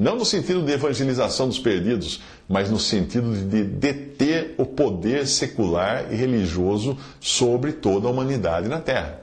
Não 0.00 0.16
no 0.16 0.24
sentido 0.24 0.62
de 0.62 0.72
evangelização 0.72 1.46
dos 1.46 1.58
perdidos, 1.58 2.22
mas 2.48 2.70
no 2.70 2.78
sentido 2.78 3.34
de 3.34 3.62
deter 3.62 4.54
o 4.56 4.64
poder 4.64 5.26
secular 5.26 6.10
e 6.10 6.16
religioso 6.16 6.96
sobre 7.20 7.72
toda 7.72 8.08
a 8.08 8.10
humanidade 8.10 8.66
na 8.66 8.80
Terra. 8.80 9.20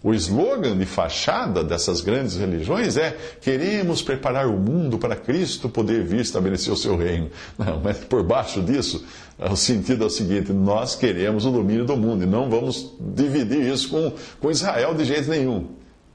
O 0.00 0.14
slogan 0.14 0.78
de 0.78 0.86
fachada 0.86 1.64
dessas 1.64 2.00
grandes 2.00 2.36
religiões 2.36 2.96
é: 2.96 3.16
queremos 3.40 4.00
preparar 4.00 4.46
o 4.46 4.56
mundo 4.56 4.96
para 4.96 5.16
Cristo 5.16 5.68
poder 5.68 6.04
vir 6.04 6.20
estabelecer 6.20 6.72
o 6.72 6.76
seu 6.76 6.96
reino. 6.96 7.28
Não, 7.58 7.80
mas 7.80 7.98
por 7.98 8.22
baixo 8.22 8.62
disso, 8.62 9.04
o 9.36 9.56
sentido 9.56 10.04
é 10.04 10.06
o 10.06 10.10
seguinte: 10.10 10.52
nós 10.52 10.94
queremos 10.94 11.44
o 11.44 11.50
domínio 11.50 11.84
do 11.84 11.96
mundo 11.96 12.22
e 12.22 12.26
não 12.26 12.48
vamos 12.48 12.94
dividir 13.00 13.66
isso 13.66 13.88
com, 13.88 14.12
com 14.40 14.48
Israel 14.48 14.94
de 14.94 15.04
jeito 15.04 15.28
nenhum. 15.28 15.66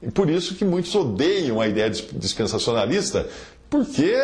E 0.04 0.10
por 0.10 0.28
isso 0.28 0.54
que 0.54 0.64
muitos 0.64 0.94
odeiam 0.94 1.60
a 1.60 1.66
ideia 1.66 1.88
dispensacionalista, 1.88 3.26
porque 3.74 4.14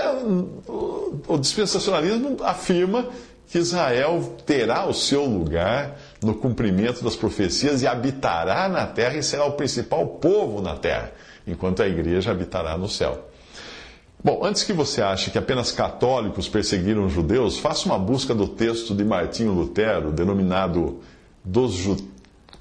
o 1.27 1.37
dispensacionalismo 1.37 2.37
afirma 2.45 3.09
que 3.49 3.59
Israel 3.59 4.37
terá 4.47 4.87
o 4.87 4.95
seu 4.95 5.25
lugar 5.25 5.99
no 6.23 6.37
cumprimento 6.37 7.03
das 7.03 7.17
profecias 7.17 7.83
e 7.83 7.87
habitará 7.89 8.69
na 8.69 8.87
terra 8.87 9.17
e 9.17 9.25
será 9.25 9.45
o 9.45 9.55
principal 9.55 10.07
povo 10.07 10.63
na 10.63 10.77
terra, 10.77 11.13
enquanto 11.45 11.83
a 11.83 11.89
igreja 11.89 12.31
habitará 12.31 12.79
no 12.79 12.89
céu. 12.89 13.29
Bom, 14.23 14.45
antes 14.45 14.63
que 14.63 14.73
você 14.73 15.03
ache 15.03 15.33
que 15.33 15.39
apenas 15.39 15.73
católicos 15.73 16.49
perseguiram 16.49 17.09
judeus, 17.09 17.59
faça 17.59 17.87
uma 17.87 17.99
busca 17.99 18.33
do 18.33 18.47
texto 18.47 18.95
de 18.95 19.03
Martinho 19.03 19.53
Lutero, 19.53 20.13
denominado 20.13 21.01
Dos, 21.43 21.73
Ju... 21.73 21.97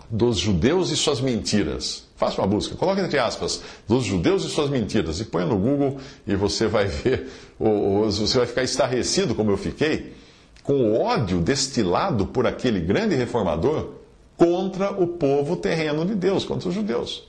dos 0.09 0.39
Judeus 0.39 0.89
e 0.89 0.97
Suas 0.97 1.21
Mentiras. 1.21 2.08
Faça 2.19 2.41
uma 2.41 2.47
busca, 2.47 2.75
coloque 2.75 2.99
entre 2.99 3.17
aspas, 3.17 3.61
dos 3.87 4.03
judeus 4.03 4.43
e 4.43 4.49
suas 4.49 4.69
mentiras, 4.69 5.21
e 5.21 5.23
ponha 5.23 5.45
no 5.45 5.57
Google 5.57 5.99
e 6.27 6.35
você 6.35 6.67
vai 6.67 6.85
ver, 6.85 7.29
ou, 7.57 8.01
ou, 8.01 8.11
você 8.11 8.37
vai 8.37 8.45
ficar 8.45 8.61
estarrecido 8.61 9.33
como 9.33 9.51
eu 9.51 9.55
fiquei, 9.55 10.13
com 10.61 10.73
o 10.73 11.01
ódio 11.01 11.39
destilado 11.39 12.25
por 12.25 12.45
aquele 12.45 12.81
grande 12.81 13.15
reformador 13.15 13.91
contra 14.35 14.91
o 14.91 15.07
povo 15.07 15.55
terreno 15.55 16.05
de 16.05 16.13
Deus, 16.13 16.43
contra 16.43 16.67
os 16.67 16.75
judeus. 16.75 17.23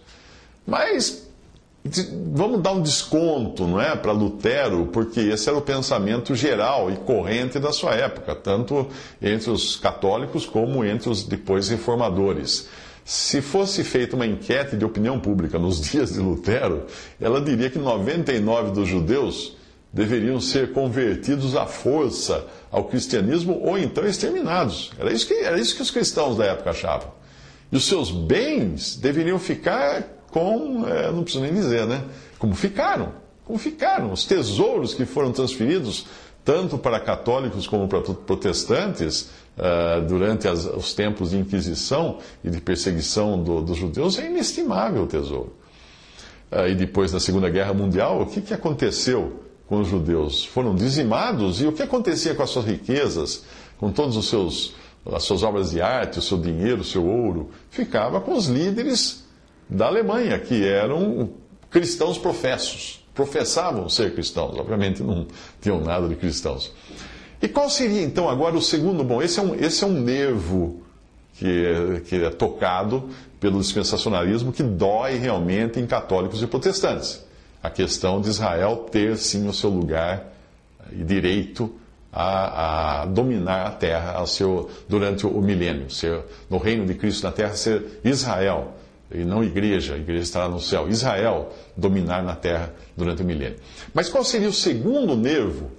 Mas 0.66 1.30
vamos 2.34 2.60
dar 2.60 2.72
um 2.72 2.82
desconto, 2.82 3.68
não 3.68 3.80
é, 3.80 3.94
para 3.94 4.10
Lutero, 4.10 4.86
porque 4.86 5.20
esse 5.20 5.48
era 5.48 5.56
o 5.56 5.62
pensamento 5.62 6.34
geral 6.34 6.90
e 6.90 6.96
corrente 6.96 7.60
da 7.60 7.72
sua 7.72 7.94
época, 7.94 8.34
tanto 8.34 8.88
entre 9.22 9.50
os 9.50 9.76
católicos 9.76 10.44
como 10.44 10.84
entre 10.84 11.08
os 11.08 11.22
depois 11.22 11.68
reformadores. 11.68 12.68
Se 13.04 13.40
fosse 13.40 13.82
feita 13.82 14.16
uma 14.16 14.26
enquete 14.26 14.76
de 14.76 14.84
opinião 14.84 15.18
pública 15.18 15.58
nos 15.58 15.80
dias 15.82 16.12
de 16.12 16.20
Lutero, 16.20 16.86
ela 17.20 17.40
diria 17.40 17.70
que 17.70 17.78
99 17.78 18.72
dos 18.72 18.88
judeus 18.88 19.56
deveriam 19.92 20.40
ser 20.40 20.72
convertidos 20.72 21.56
à 21.56 21.66
força 21.66 22.46
ao 22.70 22.84
cristianismo 22.84 23.60
ou 23.64 23.76
então 23.76 24.06
exterminados. 24.06 24.92
Era 24.98 25.12
isso 25.12 25.26
que, 25.26 25.34
era 25.34 25.58
isso 25.58 25.74
que 25.74 25.82
os 25.82 25.90
cristãos 25.90 26.36
da 26.36 26.44
época 26.44 26.70
achavam. 26.70 27.12
E 27.72 27.76
os 27.76 27.86
seus 27.86 28.10
bens 28.10 28.96
deveriam 28.96 29.38
ficar 29.38 30.04
com, 30.30 30.86
é, 30.86 31.10
não 31.10 31.22
preciso 31.22 31.42
nem 31.42 31.52
dizer, 31.52 31.86
né? 31.86 32.04
Como 32.38 32.54
ficaram, 32.54 33.12
como 33.44 33.58
ficaram. 33.58 34.12
Os 34.12 34.24
tesouros 34.24 34.94
que 34.94 35.04
foram 35.04 35.32
transferidos 35.32 36.06
tanto 36.44 36.78
para 36.78 36.98
católicos 36.98 37.66
como 37.66 37.86
para 37.86 38.00
protestantes 38.00 39.30
uh, 39.60 40.06
durante 40.06 40.48
as, 40.48 40.64
os 40.64 40.94
tempos 40.94 41.30
de 41.30 41.38
Inquisição 41.38 42.18
e 42.42 42.50
de 42.50 42.60
perseguição 42.60 43.40
do, 43.40 43.60
dos 43.60 43.76
judeus 43.76 44.18
é 44.18 44.26
inestimável 44.26 45.02
o 45.02 45.06
tesouro. 45.06 45.52
Uh, 46.50 46.68
e 46.68 46.74
depois 46.74 47.12
da 47.12 47.20
Segunda 47.20 47.48
Guerra 47.48 47.74
Mundial, 47.74 48.22
o 48.22 48.26
que, 48.26 48.40
que 48.40 48.54
aconteceu 48.54 49.44
com 49.66 49.80
os 49.80 49.88
judeus? 49.88 50.44
Foram 50.44 50.74
dizimados 50.74 51.60
e 51.60 51.66
o 51.66 51.72
que 51.72 51.82
acontecia 51.82 52.34
com 52.34 52.42
as 52.42 52.50
suas 52.50 52.64
riquezas, 52.64 53.44
com 53.78 53.92
todos 53.92 54.16
os 54.16 54.28
seus 54.28 54.74
as 55.06 55.22
suas 55.24 55.42
obras 55.42 55.70
de 55.70 55.80
arte, 55.80 56.18
o 56.18 56.22
seu 56.22 56.36
dinheiro, 56.38 56.82
o 56.82 56.84
seu 56.84 57.06
ouro, 57.06 57.50
ficava 57.70 58.20
com 58.20 58.34
os 58.34 58.48
líderes 58.48 59.24
da 59.68 59.86
Alemanha, 59.86 60.38
que 60.38 60.62
eram 60.66 61.30
cristãos 61.70 62.18
professos. 62.18 63.02
Professavam 63.14 63.88
ser 63.88 64.14
cristãos, 64.14 64.58
obviamente 64.58 65.02
não 65.02 65.26
tinham 65.60 65.80
nada 65.80 66.06
de 66.06 66.16
cristãos. 66.16 66.70
E 67.42 67.48
qual 67.48 67.70
seria 67.70 68.02
então 68.02 68.28
agora 68.28 68.56
o 68.56 68.62
segundo? 68.62 69.02
Bom, 69.02 69.22
esse 69.22 69.38
é 69.38 69.42
um, 69.42 69.54
esse 69.54 69.82
é 69.82 69.86
um 69.86 70.00
nervo 70.00 70.82
que 71.34 71.46
é, 71.46 72.00
que 72.00 72.16
é 72.16 72.30
tocado 72.30 73.08
pelo 73.38 73.58
dispensacionalismo 73.58 74.52
que 74.52 74.62
dói 74.62 75.16
realmente 75.16 75.80
em 75.80 75.86
católicos 75.86 76.42
e 76.42 76.46
protestantes. 76.46 77.24
A 77.62 77.70
questão 77.70 78.20
de 78.20 78.28
Israel 78.28 78.86
ter 78.90 79.16
sim 79.16 79.48
o 79.48 79.52
seu 79.52 79.70
lugar 79.70 80.34
e 80.92 81.02
direito 81.02 81.72
a, 82.12 83.02
a 83.02 83.06
dominar 83.06 83.66
a 83.66 83.70
terra 83.70 84.26
seu, 84.26 84.68
durante 84.88 85.26
o 85.26 85.40
milênio, 85.40 85.90
ser, 85.90 86.20
no 86.48 86.58
reino 86.58 86.84
de 86.84 86.94
Cristo 86.94 87.22
na 87.22 87.32
terra, 87.32 87.54
ser 87.54 88.00
Israel 88.04 88.74
e 89.12 89.24
não 89.24 89.42
igreja, 89.42 89.94
a 89.94 89.98
igreja 89.98 90.22
estará 90.22 90.48
no 90.48 90.60
céu. 90.60 90.88
Israel 90.88 91.52
dominar 91.76 92.22
na 92.22 92.36
terra 92.36 92.72
durante 92.96 93.22
o 93.22 93.24
milênio. 93.24 93.58
Mas 93.92 94.08
qual 94.08 94.24
seria 94.24 94.48
o 94.48 94.52
segundo 94.52 95.16
nervo 95.16 95.70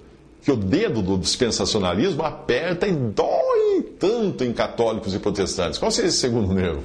que 0.42 0.50
o 0.50 0.56
dedo 0.56 1.00
do 1.00 1.16
dispensacionalismo 1.16 2.22
aperta 2.24 2.86
e 2.86 2.92
dói 2.92 3.82
tanto 3.98 4.44
em 4.44 4.52
católicos 4.52 5.14
e 5.14 5.18
protestantes? 5.18 5.78
Qual 5.78 5.90
seria 5.90 6.08
esse 6.08 6.18
segundo 6.18 6.52
nervo? 6.52 6.82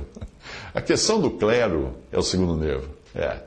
A 0.73 0.81
questão 0.81 1.19
do 1.19 1.31
clero 1.31 1.95
é 2.11 2.19
o 2.19 2.21
segundo 2.21 2.55
nervo. 2.55 2.87
É. 3.15 3.39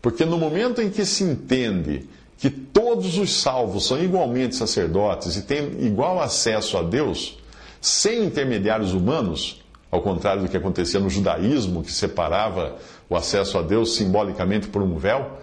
Porque 0.00 0.24
no 0.24 0.38
momento 0.38 0.80
em 0.80 0.88
que 0.88 1.04
se 1.04 1.22
entende 1.22 2.08
que 2.38 2.48
todos 2.48 3.18
os 3.18 3.42
salvos 3.42 3.86
são 3.86 4.02
igualmente 4.02 4.56
sacerdotes 4.56 5.36
e 5.36 5.42
têm 5.42 5.84
igual 5.84 6.20
acesso 6.20 6.78
a 6.78 6.82
Deus, 6.82 7.38
sem 7.80 8.24
intermediários 8.24 8.94
humanos, 8.94 9.62
ao 9.90 10.00
contrário 10.00 10.42
do 10.42 10.48
que 10.48 10.56
acontecia 10.56 11.00
no 11.00 11.10
judaísmo, 11.10 11.82
que 11.82 11.92
separava 11.92 12.76
o 13.08 13.16
acesso 13.16 13.58
a 13.58 13.62
Deus 13.62 13.96
simbolicamente 13.96 14.68
por 14.68 14.82
um 14.82 14.96
véu. 14.96 15.38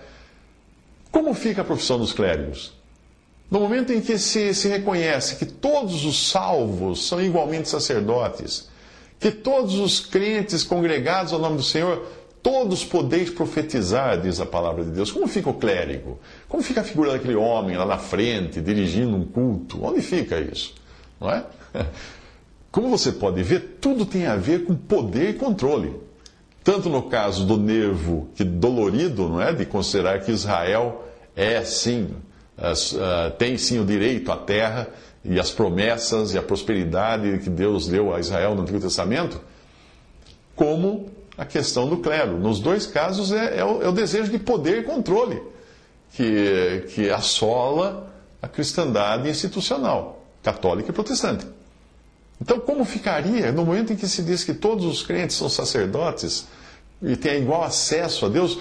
Como 1.12 1.34
fica 1.34 1.62
a 1.62 1.66
profissão 1.66 2.00
dos 2.00 2.12
clérigos? 2.12 2.75
No 3.50 3.60
momento 3.60 3.94
em 3.94 4.02
que 4.02 4.18
se, 4.18 4.54
se 4.54 4.68
reconhece 4.68 5.36
que 5.36 5.46
todos 5.46 6.04
os 6.04 6.30
salvos 6.30 7.08
são 7.08 7.22
igualmente 7.22 7.70
sacerdotes, 7.70 8.68
que 9.20 9.32
todos 9.32 9.76
os 9.76 10.00
crentes 10.00 10.64
congregados 10.64 11.32
ao 11.32 11.40
nome 11.40 11.58
do 11.58 11.64
Senhor, 11.64 12.06
todos 12.42 12.84
podeis 12.84 13.30
profetizar, 13.30 14.20
diz 14.20 14.40
a 14.40 14.46
palavra 14.46 14.84
de 14.84 14.92
Deus. 14.92 15.12
Como 15.12 15.28
fica 15.28 15.50
o 15.50 15.54
clérigo? 15.54 16.20
Como 16.50 16.62
fica 16.62 16.82
a 16.82 16.84
figura 16.84 17.14
daquele 17.14 17.36
homem 17.36 17.78
lá 17.78 17.86
na 17.86 17.98
frente, 17.98 18.62
dirigindo 18.62 19.16
um 19.16 19.26
culto? 19.26 19.84
Onde 19.84 20.02
fica 20.02 20.40
isso? 20.40 20.74
Não 21.20 21.32
é? 21.32 21.46
Como 22.72 22.90
você 22.90 23.14
pode 23.14 23.42
ver, 23.42 23.78
tudo 23.80 24.06
tem 24.06 24.26
a 24.26 24.36
ver 24.36 24.66
com 24.66 24.76
poder 24.76 25.30
e 25.30 25.34
controle. 25.34 25.94
Tanto 26.62 26.90
no 26.90 27.04
caso 27.04 27.46
do 27.46 27.58
nervo 27.58 28.28
que 28.36 28.44
dolorido, 28.44 29.30
não 29.30 29.42
é, 29.42 29.54
de 29.54 29.66
considerar 29.66 30.20
que 30.20 30.32
Israel 30.32 31.06
é 31.36 31.64
sim, 31.64 32.10
uh, 32.58 33.32
tem 33.38 33.58
sim 33.58 33.80
o 33.80 33.86
direito 33.86 34.32
à 34.32 34.38
terra 34.38 34.88
e 35.24 35.40
as 35.40 35.52
promessas 35.52 36.34
e 36.34 36.38
a 36.38 36.42
prosperidade 36.42 37.40
que 37.40 37.50
Deus 37.50 37.88
deu 37.88 38.14
a 38.14 38.20
Israel 38.20 38.56
no 38.56 38.62
Antigo 38.62 38.80
Testamento, 38.80 39.42
como 40.56 41.10
a 41.38 41.46
questão 41.46 41.88
do 41.88 41.98
clero. 41.98 42.38
Nos 42.38 42.60
dois 42.60 42.86
casos 42.86 43.32
é, 43.32 43.60
é, 43.60 43.66
o, 43.66 43.82
é 43.82 43.90
o, 43.90 43.92
desejo 43.92 44.32
de 44.32 44.40
poder 44.40 44.80
e 44.80 44.84
controle 44.84 45.42
que, 46.14 46.86
que 46.94 47.10
assola 47.10 48.14
a 48.42 48.48
cristandade 48.48 49.28
institucional, 49.28 50.24
católica 50.44 50.92
e 50.92 50.94
protestante. 50.94 51.46
Então, 52.40 52.60
como 52.60 52.86
ficaria 52.86 53.52
no 53.52 53.66
momento 53.66 53.94
em 53.94 53.96
que 53.96 54.08
se 54.08 54.22
diz 54.22 54.44
que 54.44 54.54
todos 54.54 54.86
os 54.86 55.04
crentes 55.04 55.36
são 55.36 55.50
sacerdotes 55.50 56.48
e 57.02 57.16
têm 57.16 57.42
igual 57.42 57.64
acesso 57.64 58.26
a 58.26 58.30
Deus? 58.30 58.60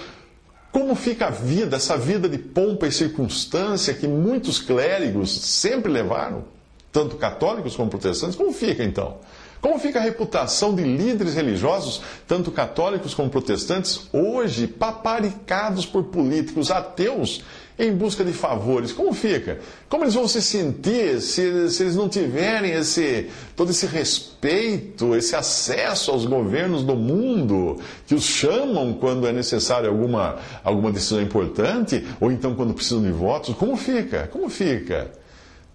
Como 0.75 0.93
fica 0.93 1.27
a 1.27 1.29
vida, 1.29 1.77
essa 1.77 1.95
vida 1.95 2.27
de 2.27 2.37
pompa 2.37 2.85
e 2.85 2.91
circunstância 2.91 3.93
que 3.93 4.09
muitos 4.09 4.59
clérigos 4.59 5.31
sempre 5.33 5.89
levaram, 5.89 6.43
tanto 6.91 7.15
católicos 7.15 7.77
como 7.77 7.89
protestantes? 7.89 8.35
Como 8.35 8.51
fica 8.51 8.83
então? 8.83 9.19
Como 9.61 9.79
fica 9.79 9.99
a 9.99 10.03
reputação 10.03 10.75
de 10.75 10.83
líderes 10.83 11.33
religiosos, 11.35 12.01
tanto 12.27 12.51
católicos 12.51 13.13
como 13.13 13.29
protestantes, 13.29 14.09
hoje 14.11 14.67
paparicados 14.67 15.85
por 15.85 16.03
políticos 16.03 16.69
ateus 16.69 17.41
em 17.77 17.91
busca 17.93 18.23
de 18.23 18.31
favores. 18.31 18.91
Como 18.91 19.13
fica? 19.13 19.59
Como 19.89 20.03
eles 20.03 20.13
vão 20.13 20.27
se 20.27 20.41
sentir 20.41 21.19
se, 21.21 21.69
se 21.69 21.83
eles 21.83 21.95
não 21.95 22.07
tiverem 22.07 22.71
esse, 22.71 23.29
todo 23.55 23.71
esse 23.71 23.85
respeito, 23.85 25.15
esse 25.15 25.35
acesso 25.35 26.11
aos 26.11 26.25
governos 26.25 26.83
do 26.83 26.95
mundo, 26.95 27.77
que 28.07 28.15
os 28.15 28.23
chamam 28.23 28.93
quando 28.93 29.27
é 29.27 29.33
necessário 29.33 29.89
alguma, 29.89 30.37
alguma 30.63 30.91
decisão 30.91 31.21
importante, 31.21 32.05
ou 32.19 32.31
então 32.31 32.55
quando 32.55 32.73
precisam 32.73 33.01
de 33.01 33.11
votos? 33.11 33.55
Como 33.55 33.75
fica? 33.75 34.27
Como 34.27 34.49
fica? 34.49 35.11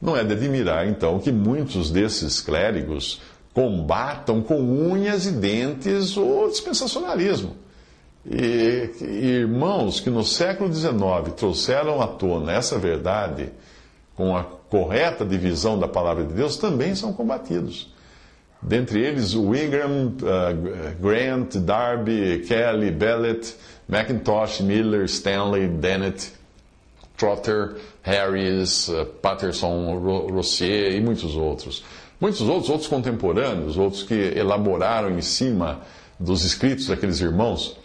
Não 0.01 0.17
é 0.17 0.25
de 0.25 0.33
admirar, 0.33 0.89
então, 0.89 1.19
que 1.19 1.31
muitos 1.31 1.91
desses 1.91 2.41
clérigos 2.41 3.21
combatam 3.53 4.41
com 4.41 4.59
unhas 4.59 5.27
e 5.27 5.33
dentes 5.33 6.17
o 6.17 6.49
dispensacionalismo. 6.49 7.57
E, 8.25 8.91
irmãos 9.01 10.01
que 10.01 10.11
no 10.11 10.23
século 10.23 10.73
XIX 10.73 11.33
trouxeram 11.37 12.03
à 12.03 12.07
tona 12.07 12.53
essa 12.53 12.79
verdade, 12.79 13.51
com 14.15 14.37
a 14.37 14.45
correta 14.45 15.25
divisão 15.25 15.79
da 15.79 15.89
palavra 15.89 16.25
de 16.25 16.35
Deus, 16.35 16.57
também 16.57 16.95
são 16.95 17.13
combatidos. 17.13 17.93
Dentre 18.63 19.01
eles, 19.01 19.35
Wigram, 19.35 20.09
uh, 20.21 21.01
Grant, 21.01 21.57
Darby, 21.57 22.45
Kelly, 22.47 22.91
Bellet, 22.91 23.57
McIntosh, 23.89 24.61
Miller, 24.61 25.05
Stanley, 25.05 25.67
Dennett, 25.67 26.31
Trotter, 27.17 27.77
Harris, 28.03 28.89
uh, 28.89 29.07
Patterson, 29.23 29.99
Rossier 30.31 30.95
e 30.95 31.01
muitos 31.01 31.35
outros. 31.37 31.83
Muitos 32.21 32.43
outros, 32.43 32.69
outros 32.69 32.89
contemporâneos, 32.89 33.79
outros 33.79 34.03
que 34.03 34.15
elaboraram 34.15 35.11
em 35.19 35.23
cima 35.23 35.81
dos 36.19 36.45
escritos 36.45 36.89
daqueles 36.89 37.19
irmãos, 37.23 37.79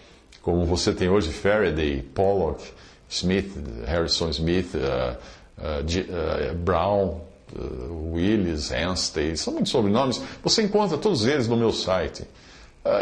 como 0.46 0.64
você 0.64 0.94
tem 0.94 1.10
hoje 1.10 1.32
Faraday, 1.32 2.04
Pollock, 2.14 2.64
Smith, 3.10 3.52
Harrison 3.88 4.30
Smith, 4.30 4.76
uh, 4.76 5.18
uh, 5.58 6.56
Brown, 6.56 7.20
Willis, 8.14 8.72
Anstey, 8.72 9.36
são 9.36 9.54
muitos 9.54 9.72
sobrenomes. 9.72 10.22
Você 10.44 10.62
encontra 10.62 11.00
todos 11.00 11.26
eles 11.26 11.48
no 11.48 11.58
meu 11.58 11.72
site. 11.72 12.26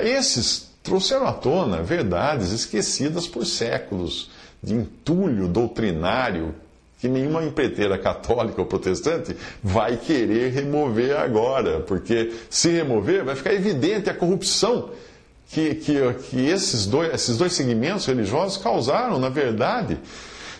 esses 0.03 0.69
trouxeram 0.81 1.27
à 1.27 1.33
tona 1.33 1.81
verdades 1.81 2.51
esquecidas 2.51 3.27
por 3.27 3.45
séculos 3.45 4.29
de 4.61 4.73
entulho 4.73 5.47
doutrinário 5.47 6.55
que 6.99 7.09
nenhuma 7.09 7.43
empreiteira 7.43 7.97
católica 7.97 8.61
ou 8.61 8.67
protestante 8.67 9.35
vai 9.61 9.97
querer 9.97 10.53
remover 10.53 11.17
agora, 11.17 11.81
porque 11.81 12.31
se 12.49 12.69
remover 12.69 13.25
vai 13.25 13.35
ficar 13.35 13.53
evidente 13.53 14.09
a 14.09 14.13
corrupção 14.13 14.91
que, 15.49 15.75
que, 15.75 16.13
que 16.29 16.45
esses, 16.47 16.85
dois, 16.85 17.13
esses 17.13 17.37
dois 17.37 17.53
segmentos 17.53 18.05
religiosos 18.05 18.57
causaram, 18.57 19.19
na 19.19 19.29
verdade, 19.29 19.99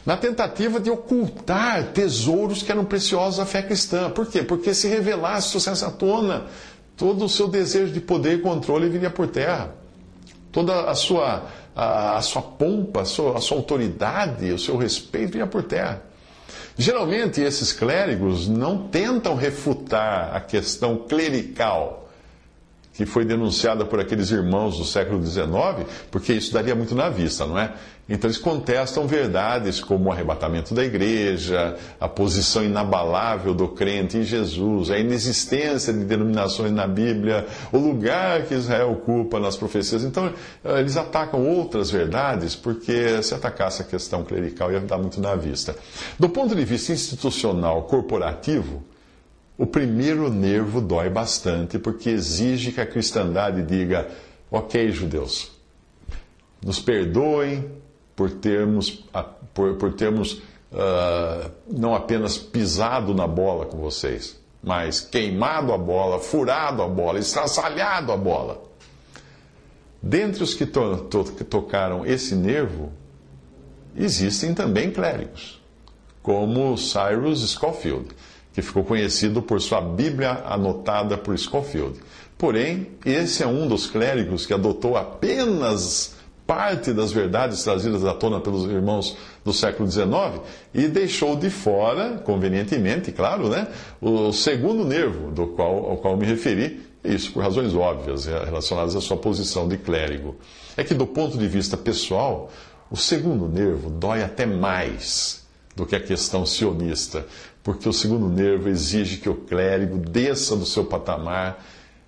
na 0.05 0.17
tentativa 0.17 0.79
de 0.79 0.89
ocultar 0.89 1.93
tesouros 1.93 2.61
que 2.61 2.71
eram 2.71 2.85
preciosos 2.85 3.39
à 3.39 3.45
fé 3.45 3.61
cristã. 3.61 4.09
Por 4.09 4.27
quê? 4.27 4.43
Porque 4.43 4.73
se 4.73 4.87
revelasse, 4.87 5.51
trouxesse 5.51 5.83
à 5.85 5.89
tona 5.89 6.45
todo 6.95 7.25
o 7.25 7.29
seu 7.29 7.47
desejo 7.47 7.91
de 7.91 7.99
poder 7.99 8.35
e 8.35 8.41
controle 8.41 8.89
viria 8.89 9.09
por 9.09 9.27
terra. 9.27 9.73
Toda 10.51 10.89
a 10.89 10.93
sua, 10.93 11.47
a, 11.75 12.17
a 12.17 12.21
sua 12.21 12.41
pompa, 12.41 13.01
a 13.01 13.05
sua, 13.05 13.37
a 13.37 13.41
sua 13.41 13.57
autoridade, 13.57 14.51
o 14.51 14.59
seu 14.59 14.77
respeito 14.77 15.31
viria 15.31 15.47
por 15.47 15.63
terra. 15.63 16.03
Geralmente, 16.77 17.41
esses 17.41 17.71
clérigos 17.71 18.47
não 18.47 18.87
tentam 18.87 19.35
refutar 19.35 20.35
a 20.35 20.39
questão 20.39 20.97
clerical 20.97 22.02
que 22.93 23.05
foi 23.05 23.25
denunciada 23.25 23.85
por 23.85 23.99
aqueles 23.99 24.29
irmãos 24.29 24.77
do 24.77 24.85
século 24.85 25.23
XIX, 25.25 25.87
porque 26.11 26.33
isso 26.33 26.53
daria 26.53 26.75
muito 26.75 26.93
na 26.93 27.09
vista, 27.09 27.45
não 27.45 27.57
é? 27.57 27.73
Então 28.07 28.27
eles 28.27 28.37
contestam 28.37 29.07
verdades 29.07 29.79
como 29.79 30.09
o 30.09 30.11
arrebatamento 30.11 30.75
da 30.75 30.83
igreja, 30.83 31.77
a 31.99 32.07
posição 32.07 32.63
inabalável 32.63 33.53
do 33.53 33.69
crente 33.69 34.17
em 34.17 34.23
Jesus, 34.23 34.91
a 34.91 34.99
inexistência 34.99 35.93
de 35.93 36.03
denominações 36.03 36.71
na 36.71 36.85
Bíblia, 36.85 37.47
o 37.71 37.77
lugar 37.77 38.43
que 38.43 38.53
Israel 38.55 38.91
ocupa 38.91 39.39
nas 39.39 39.55
profecias. 39.55 40.03
Então 40.03 40.33
eles 40.65 40.97
atacam 40.97 41.47
outras 41.47 41.89
verdades, 41.89 42.55
porque 42.55 43.23
se 43.23 43.33
atacasse 43.33 43.81
a 43.81 43.85
questão 43.85 44.23
clerical 44.23 44.69
ia 44.71 44.81
dar 44.81 44.97
muito 44.97 45.21
na 45.21 45.35
vista. 45.35 45.73
Do 46.19 46.27
ponto 46.27 46.53
de 46.53 46.65
vista 46.65 46.91
institucional, 46.91 47.83
corporativo, 47.83 48.83
o 49.57 49.65
primeiro 49.65 50.29
nervo 50.29 50.81
dói 50.81 51.09
bastante 51.09 51.77
porque 51.77 52.09
exige 52.09 52.71
que 52.71 52.81
a 52.81 52.85
cristandade 52.85 53.61
diga: 53.63 54.09
ok, 54.49 54.91
judeus, 54.91 55.51
nos 56.63 56.79
perdoem 56.79 57.71
por 58.15 58.31
termos, 58.31 59.05
por, 59.53 59.75
por 59.75 59.93
termos 59.93 60.33
uh, 60.71 61.51
não 61.67 61.93
apenas 61.93 62.37
pisado 62.37 63.13
na 63.13 63.27
bola 63.27 63.65
com 63.65 63.77
vocês, 63.77 64.39
mas 64.61 65.01
queimado 65.01 65.71
a 65.71 65.77
bola, 65.77 66.19
furado 66.19 66.81
a 66.81 66.87
bola, 66.87 67.19
estraçalhado 67.19 68.11
a 68.11 68.17
bola. 68.17 68.61
Dentre 70.01 70.43
os 70.43 70.53
que, 70.53 70.65
to, 70.65 70.97
to, 71.09 71.23
que 71.23 71.45
tocaram 71.45 72.05
esse 72.05 72.35
nervo, 72.35 72.91
existem 73.95 74.53
também 74.53 74.91
clérigos, 74.91 75.61
como 76.21 76.75
Cyrus 76.77 77.49
Scofield 77.51 78.13
que 78.53 78.61
ficou 78.61 78.83
conhecido 78.83 79.41
por 79.41 79.59
sua 79.59 79.81
Bíblia 79.81 80.43
anotada 80.45 81.17
por 81.17 81.37
Scofield. 81.37 81.99
Porém, 82.37 82.87
esse 83.05 83.43
é 83.43 83.47
um 83.47 83.67
dos 83.67 83.87
clérigos 83.87 84.45
que 84.45 84.53
adotou 84.53 84.95
apenas 84.95 86.15
parte 86.45 86.91
das 86.91 87.11
verdades 87.11 87.63
trazidas 87.63 88.03
à 88.03 88.13
tona 88.13 88.39
pelos 88.39 88.65
irmãos 88.69 89.17
do 89.45 89.53
século 89.53 89.89
XIX 89.89 90.41
e 90.73 90.87
deixou 90.87 91.35
de 91.35 91.49
fora, 91.49 92.21
convenientemente, 92.23 93.11
claro, 93.11 93.49
né, 93.49 93.67
o 94.01 94.31
segundo 94.33 94.83
nervo 94.83 95.31
do 95.31 95.47
qual, 95.47 95.89
ao 95.89 95.97
qual 95.97 96.17
me 96.17 96.25
referi, 96.25 96.81
isso 97.03 97.31
por 97.31 97.43
razões 97.43 97.73
óbvias 97.73 98.25
relacionadas 98.25 98.95
à 98.95 99.01
sua 99.01 99.17
posição 99.17 99.67
de 99.67 99.77
clérigo. 99.77 100.35
É 100.77 100.83
que, 100.83 100.93
do 100.93 101.05
ponto 101.05 101.37
de 101.37 101.47
vista 101.47 101.75
pessoal, 101.75 102.49
o 102.89 102.95
segundo 102.95 103.47
nervo 103.47 103.89
dói 103.89 104.23
até 104.23 104.45
mais 104.45 105.43
do 105.75 105.85
que 105.85 105.95
a 105.95 105.99
questão 105.99 106.45
sionista, 106.45 107.25
porque 107.63 107.87
o 107.87 107.93
segundo 107.93 108.27
nervo 108.27 108.67
exige 108.67 109.17
que 109.17 109.29
o 109.29 109.35
clérigo 109.35 109.97
desça 109.97 110.55
do 110.55 110.65
seu 110.65 110.83
patamar 110.83 111.63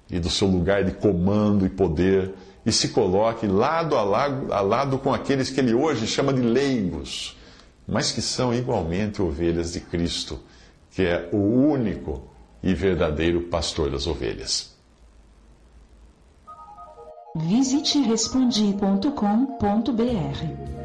e 0.10 0.20
do 0.20 0.30
seu 0.30 0.48
lugar 0.48 0.84
de 0.84 0.91
comando 0.91 1.65
e 1.65 1.70
poder 1.70 2.34
e 2.65 2.72
se 2.72 2.89
coloque 2.89 3.48
lado 3.48 3.96
a 3.96 4.04
lado, 4.04 4.54
a 4.54 4.62
lado 4.62 4.98
com 4.98 5.13
aqueles 5.13 5.50
que 5.50 5.60
ele 5.60 5.74
hoje 5.74 6.08
chama 6.08 6.34
de 6.34 6.41
leigos, 6.41 7.38
mas 7.88 8.12
que 8.12 8.22
são 8.22 8.54
igualmente 8.54 9.22
ovelhas 9.22 9.74
de 9.74 9.80
Cristo, 9.80 10.39
que 10.91 11.04
é 11.04 11.30
o 11.32 11.38
único 11.38 12.24
e 12.63 12.74
verdadeiro 12.74 13.44
pastor 13.44 13.91
das 13.91 14.08
ovelhas. 14.08 14.74
Visite 17.36 18.00
respondi.com.br. 18.00 20.85